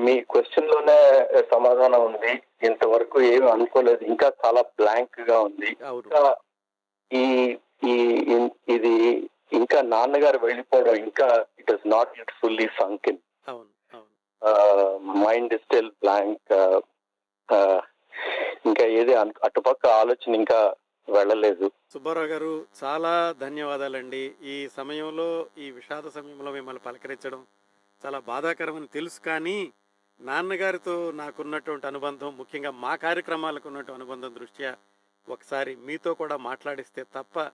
[0.03, 0.97] మీ క్వశ్చన్లోనే
[1.53, 2.33] సమాధానం ఉంది.
[2.67, 4.01] ఇంతవరకు ఏమి అనుకోలేదు.
[4.13, 5.69] ఇంకా చాలా బ్లాంక్గా ఉంది
[5.99, 6.21] ఇంకా
[7.11, 7.25] ఈ
[7.91, 7.95] ఈ
[8.75, 8.93] ఇది
[9.59, 11.27] ఇంకా నాన్నగారు వెళ్ళిపోవడం ఇంకా
[11.59, 13.21] it is not it fully sunk in
[15.23, 16.53] mind still blank
[18.69, 19.13] ఇంకా ఏది
[19.47, 20.59] అటుపక్క ఆలోచన ఇంకా
[21.07, 21.67] వెళ్ళలేదు.
[21.93, 23.13] సుబ్బారావు గారు చాలా
[23.45, 24.23] ధన్యవాదాలండి.
[24.53, 25.29] ఈ సమయంలో
[25.63, 27.41] ఈ విషాద సమయంలో మిమ్మల్ని పలకరించడం
[28.05, 29.73] చాలా బాధాకరమని తెలుసు కానీ
[30.19, 34.77] నాన్నగారితో నాకున్నటువంటి అనుబంధం ముఖ్యంగా మా కార్యక్రమాలకు ఉన్నటువంటి అనుబంధం దృష్ట్యా
[35.29, 37.51] ఒకసారి మీతో కూడా మాట్లాడిస్తే తప్ప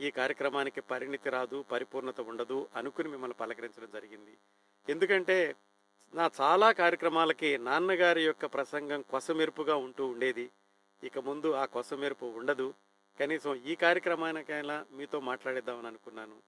[0.00, 4.34] ఈ కార్యక్రమానికి పరిణితి రాదు పరిపూర్ణత ఉండదు అనుకుని మిమ్మల్ని పలకరించడం జరిగింది.
[4.88, 5.56] ఎందుకంటే
[6.14, 10.50] నా చాలా కార్యక్రమాలకి నాన్నగారి యొక్క ప్రసంగం కొసమెరుపుగా ఉంటూ ఉండేది.
[11.04, 12.74] ఇక ముందు ఆ కొసమెరుపు ఉండదు.
[13.20, 16.42] కనీసం ఈ కార్యక్రమానికైనా మీతో మాట్లాడేద్దామని అనుకున్నాను.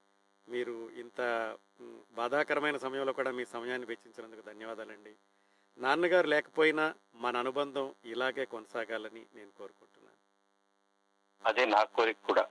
[0.49, 1.57] మీరు ఇంత
[2.13, 5.15] బాధాకరమైన సమయంలో కూడా మీ సమయాన్ని వెచ్చించినందుకు ధన్యవాదాలండి.
[5.79, 10.17] నాన్నగారు లేకపోయినా మన అనుబంధం ఇలాగే కొనసాగాలని నేను కోరుకుంటున్నాను.
[11.49, 12.43] అదే నా కోరిక కూడా.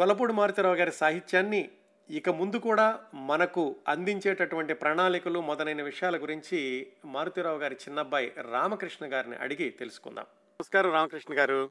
[0.00, 1.70] గొల్లపూడి మారుతిరావు గారి సాహిత్యాన్ని
[2.10, 9.70] ఇక ముందు కూడా మనకు అందించేటటువంటి ప్రణాళికలు మొదలైన విషయాల గురించి మారుతిరావు గారి చిన్నబ్బాయి రామకృష్ణ గారిని అడిగి
[9.70, 10.24] తెలుసుకుందాం.
[10.24, 11.70] నమస్కారం రామకృష్ణ గారు.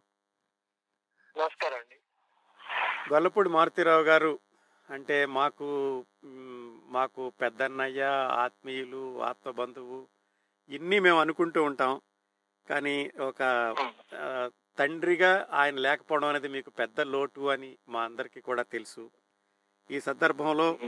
[1.38, 1.95] నమస్కారం అండి.
[3.13, 4.39] గొల్లపూడి మారుతిరావు గారు
[4.89, 5.67] అంటే మాకు
[6.89, 8.01] మాకు పెద్దన్నయ్య
[8.45, 9.99] ఆత్మీయులు ఆత్మబంధువు
[10.69, 12.01] ఇన్ని మేము అనుకుంటూ ఉంటాం.
[12.69, 13.41] కానీ ఒక
[14.77, 19.11] తండ్రిగా ఆయన లేకపోవడం అనేది మీకు పెద్ద లోటు అని మా అందరికీ కూడా తెలుసు.
[19.89, 20.79] ఈ సందర్భంలో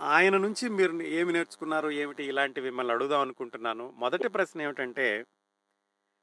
[0.00, 3.90] ఆయన నుంచి మీరు ఏమి నేర్చుకున్నారు ఏమిటి ఇలాంటివి మిమ్మల్ని అడుగుదాం అనుకుంటున్నాను.
[3.96, 5.26] మొదటి ప్రశ్న ఏమిటంటే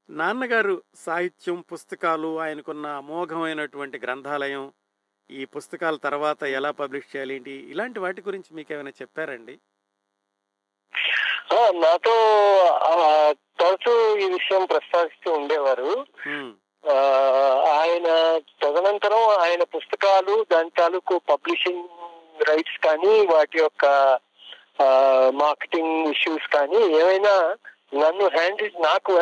[0.10, 4.74] నాన్నగారు సాహిత్యం పుస్తకాలు ఆయనకున్న అమోఘమైనటువంటి గ్రంథాలయం
[5.30, 7.52] ఈ పుస్తకాల తర్వాత ఎలా పబ్లిష్ చేయాలి ఏంటి?
[7.52, 9.60] ఇలాంటి వాటి గురించి మీకు ఏమైనా చెప్పారండి?
[11.84, 12.16] నాతో
[13.60, 15.90] తరచూ ఈ విషయం ప్రస్తావిస్తూ ఉండేవారు.
[17.82, 18.08] ఆయన
[18.64, 21.88] తదనంతరం ఆయన పుస్తకాలు దాని తాలూకు పబ్లిషింగ్
[22.50, 23.86] రైట్స్ కానీ వాటి యొక్క
[25.34, 27.34] మార్కెటింగ్ ఇష్యూస్ కానీ ఏమైనా
[27.94, 29.14] నన్ను హ్యాండిల్ నాకు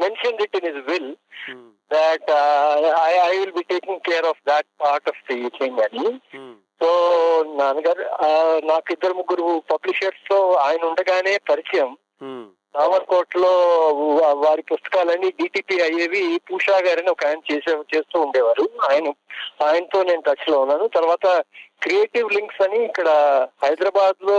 [0.00, 1.10] mention it in is will
[1.46, 5.76] hmm, that uh, I, I will be taking care of that part of the thing
[5.80, 6.06] అని
[6.80, 6.88] సో
[7.60, 8.28] నాన్నగారు ఆ,
[8.64, 11.90] నాకు ఇద్దరు ముగ్గురు పబ్లిషర్స్తో ఆయన ఉండగానే పరిచయం.
[12.22, 13.52] హ్మ్, రామర్కోట్లో
[14.42, 18.64] వారి పుస్తకాలన్నీ డిటిపి అయ్యేవి పూషా గారని ఒక ఆయన చేసే చేస్తూ ఉండేవారు.
[18.90, 19.06] ఆయన
[19.64, 20.88] ఆయనతో నేను టచ్లో ఉన్నాను.
[20.88, 21.26] తర్వాత
[21.82, 23.08] క్రియేటివ్ లింక్స్ అని ఇక్కడ
[23.64, 24.38] హైదరాబాద్లో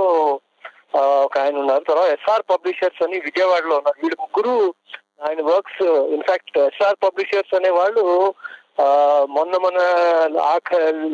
[0.93, 1.83] ఒక ఆయన ఉన్నారు.
[1.83, 3.99] తర్వాత ఎస్ఆర్ పబ్లిషర్స్ అని విజయవాడలో ఉన్నారు.
[4.03, 4.73] వీళ్ళు ముగ్గురు
[5.27, 5.83] ఆయన వర్క్స్
[6.15, 8.03] ఇన్ఫాక్ట్ ఎస్ఆర్ పబ్లిషర్స్ అనే వాళ్ళు
[9.29, 9.77] మొన్న మన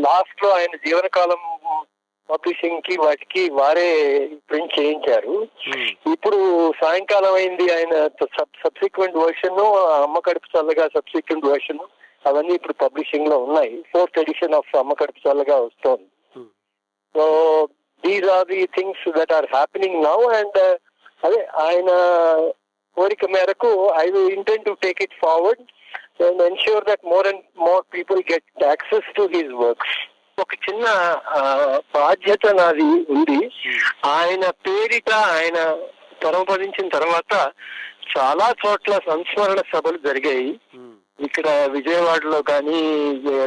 [0.05, 1.41] లాస్ట్లో ఆయన జీవనకాలం
[2.29, 3.87] పబ్లిషింగ్కి వాటికి వారే
[4.49, 5.33] ప్రింట్ చేయించారు.
[5.65, 6.37] హ్మ్, ఇప్పుడు
[6.81, 7.95] సాయంకాలం అయింది ఆయన
[8.63, 9.59] సబ్సిక్వెంట్ వర్షన్
[10.03, 11.79] అమ్మ కడుపు చల్లగా సబ్సిక్వెంట్ వర్షన్
[12.25, 13.83] అవన్నీ ఇప్పుడు పబ్లిషింగ్లో ఉన్నాయి.
[13.93, 16.07] ఫోర్త్ ఎడిషన్ ఆఫ్ అమ్మ కడుపు చల్లగా వస్తోంది.
[16.35, 16.49] హ్మ్.
[17.15, 17.23] So
[18.03, 20.59] these are the things that are happening now and
[21.23, 21.91] అదే ఆయన
[22.97, 25.63] కోరిక మేరకు I intent to take it forward
[26.25, 29.95] and ensure that more and more people get access to his works
[30.37, 30.85] ఒక చిన్న
[31.95, 33.39] బాధ్యత నాది ఉంది.
[34.13, 35.57] ఆయన పేరిట ఆయన
[36.23, 37.33] పరమపదించిన తర్వాత
[38.13, 40.49] చాలా చోట్ల సంస్మరణ సభలు జరిగాయి.
[40.77, 42.79] ఉమ్, ఇక్కడ విజయవాడలో కానీ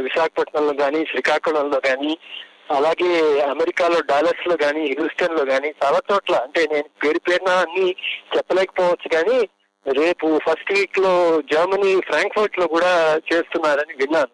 [0.06, 2.12] విశాఖపట్నంలో కానీ శ్రీకాకుళంలో కానీ
[2.70, 3.10] అలాగే
[3.44, 7.86] అమెరికాలో డాలస్లో కానీ హ్యూస్టన్లో కానీ చాలా చోట్ల అంటే నేను పేరు పేరున అన్ని
[8.34, 9.36] చెప్పలేకపోవచ్చు కానీ
[9.86, 11.12] రేపు ఫస్ట్ వీక్లో
[11.52, 12.92] జర్మనీ ఫ్రాంక్ఫర్ట్లో కూడా
[13.28, 14.32] చేస్తున్నారని విన్నాను.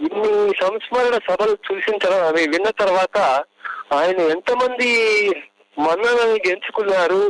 [0.00, 3.18] ఇన్ని సంస్మరణ సభలు చూసిన తర్వాత అవి విన్న తర్వాత
[3.92, 4.88] ఆయన ఎంతమంది
[5.76, 7.22] మన్ననని గెలుచుకున్నారు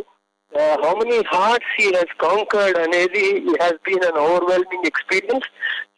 [0.83, 3.25] how many hearts he has conquered అనేది
[3.55, 5.49] has been an overwhelming experience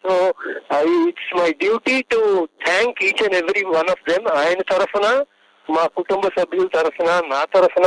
[0.08, 0.34] so
[0.74, 2.20] I it's my duty to
[2.66, 5.06] thank each and every one of them ఆయన తరఫున
[5.70, 7.86] మా కుటుంబ సభ్యుల తరఫున నా తరఫున.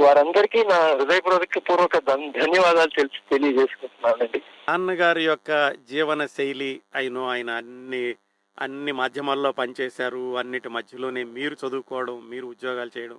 [0.00, 1.98] వారందరికీ నా హృదయపూర్వక పూర్వక
[2.38, 4.40] ధన్యవాదాలు తెలిసి తెలియజేసుకుంటున్నానండి.
[4.68, 5.50] నాన్నగారి యొక్క
[5.90, 8.14] జీవన శైలి అయినో ఆయన అన్ని
[8.58, 10.36] అన్ని మాధ్యమాల్లో పనిచేశారు.
[10.36, 13.18] అన్నిటి మధ్యలోనే మీరు చదువుకోవడం మీరు ఉద్యోగాలు చేయడం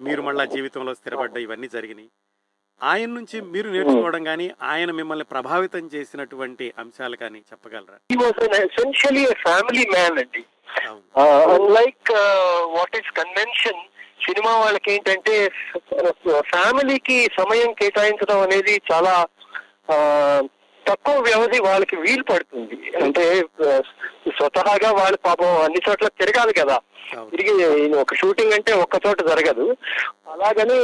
[0.00, 2.10] మీరు మళ్ళా జీవితంలో స్థిరపడ్డ ఇవన్నీ జరిగినాయి.
[2.82, 7.98] ఆయన నుంచి మీరు నేర్చుకోవడం కానీ ఆయన మిమ్మల్ని ప్రభావితం చేసినటువంటి అంశాలు కానీ చెప్పగలరా?
[8.12, 8.16] హీ
[8.62, 10.42] ఎసెన్షియలీ ఫ్యామిలీ మ్యాన్ అండి.
[11.54, 12.10] Unlike
[12.74, 13.80] what is convention
[14.26, 15.34] cinema వాళ్ళకి ఏంటంటే
[16.50, 19.14] ఫ్యామిలీకి సమయం కేటాయించడం అనేది చాలా
[19.88, 19.96] ఆ,
[20.86, 22.76] తక్కువ వ్యవధి వాళ్ళకి వీలు పడుతుంది.
[23.04, 23.24] అంటే
[24.36, 26.78] స్వతహాగా వాళ్ళు పాపం అన్ని చోట్ల తిరగాలి కదా.
[27.32, 27.52] తిరిగి
[28.02, 29.66] ఒక షూటింగ్ అంటే ఒక్క చోట జరగదు.
[30.32, 30.78] అలాగని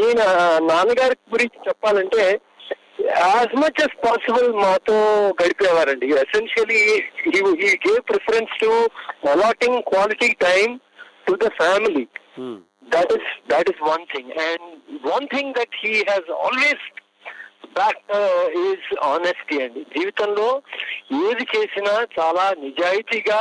[0.00, 0.22] ఈయన
[0.70, 2.24] నాన్నగారి గురించి చెప్పాలంటే
[3.04, 4.96] యాజ్ మచ్ as పాసిబుల్ మాతో
[5.40, 6.08] గడిపేవారండి.
[6.24, 6.80] Essentially
[7.62, 8.70] he gave preference to
[9.34, 10.74] allotting quality time
[11.26, 12.04] to the family
[12.94, 14.68] that is that is one thing and
[15.12, 16.84] one thing that he has always
[17.76, 18.00] back
[18.64, 19.82] is honesty అండి.
[19.94, 20.48] జీవితంలో
[21.22, 23.40] ఏది చేసినా చాలా నిజాయితీగా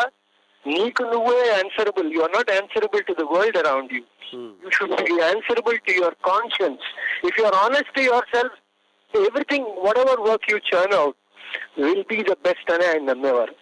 [0.66, 4.02] నీకు నువ్వే answerable you are not answerable to the world around you
[4.36, 6.84] um, you should be answerable to your conscience.
[7.24, 8.52] If you are honest to yourself,
[9.14, 11.16] everything, whatever work you churn out,
[11.78, 13.54] will be the best అని ఆయన నమ్మేవారు.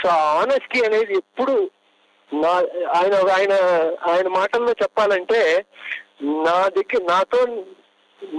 [0.00, 1.54] So ఆ honesty అనేది ఎప్పుడు
[2.30, 2.52] నా
[2.96, 3.54] ఆయన ఆయన
[4.12, 5.40] ఆయన మాటల్లో చెప్పాలంటే
[6.46, 7.40] నా దగ్గర నాతో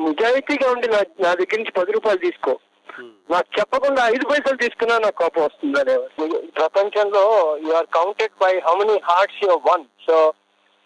[0.02, 2.54] నిజాయితీగా ఉండి నా నా దగ్గర నుంచి పది రూపాయలు తీసుకో.
[2.90, 7.24] ఉమ్, నాకు చెప్పకుండా ఐదు పైసలు తీసుకున్నా నాకు కోపం వస్తుంది అనేవారు ప్రపంచంలో
[7.66, 10.16] you are counted by how many hearts your won so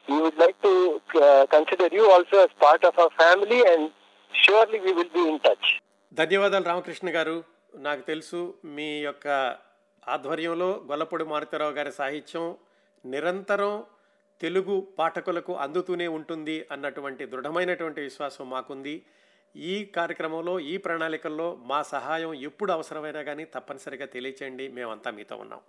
[0.08, 0.72] you would like to
[1.52, 3.88] consider you also as part of our family and
[4.34, 5.70] surely we will be in touch
[6.12, 7.38] ధన్యవాదాలు రామకృష్ణ గారు.
[7.80, 8.40] నాకు తెలుసు
[8.76, 9.28] మీ యొక్క
[10.04, 12.46] ఆధ్వర్యంలో గొల్లపూడి మారుతారావు గారి సాహిత్యం
[13.04, 13.74] నిరంతరం
[14.42, 19.06] తెలుగు పాఠకులకు అందుతూనే ఉంటుంది అన్నటువంటి దృఢమైనటువంటి విశ్వాసం మాకుంది.
[19.56, 24.68] ఈ కార్యక్రమంలో ఈ ప్రణాళికల్లో మా సహాయం ఎప్పుడు అవసరమైనా కానీ తప్పనిసరిగా తెలియచేయండి.
[24.68, 25.60] మేమంతా మీతో ఉన్నాం.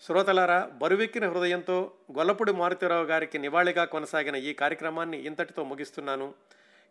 [0.00, 6.34] శ్రోతలారా బరువెక్కిన హృదయంతో గొల్లపూడి మారుతిరావు గారికి నివాళిగా కొనసాగిన ఈ కార్యక్రమాన్ని ఇంతటితో ముగిస్తున్నాను.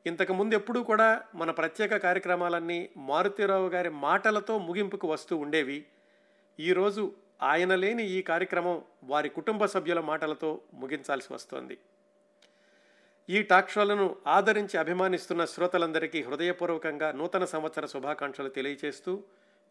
[0.05, 5.85] ఇంతకు ముందు ఎప్పుడూ కూడా మన ప్రత్యేక కార్యక్రమాలన్నీ మారుతిరావు గారి మాటలతో ముగింపుకు వస్తూ ఉండేవి.
[6.59, 11.77] ఈరోజు ఆయన లేని ఈ కార్యక్రమం వారి కుటుంబ సభ్యుల మాటలతో ముగించాల్సి వస్తోంది.
[13.29, 19.23] ఈ టాక్ షోలను ఆదరించి అభిమానిస్తున్న శ్రోతలందరికీ హృదయపూర్వకంగా నూతన సంవత్సర శుభాకాంక్షలు తెలియజేస్తూ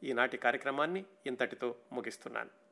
[0.03, 2.65] ఈనాటి కార్యక్రమాన్ని ఇంతటితో ముగిస్తున్నాను.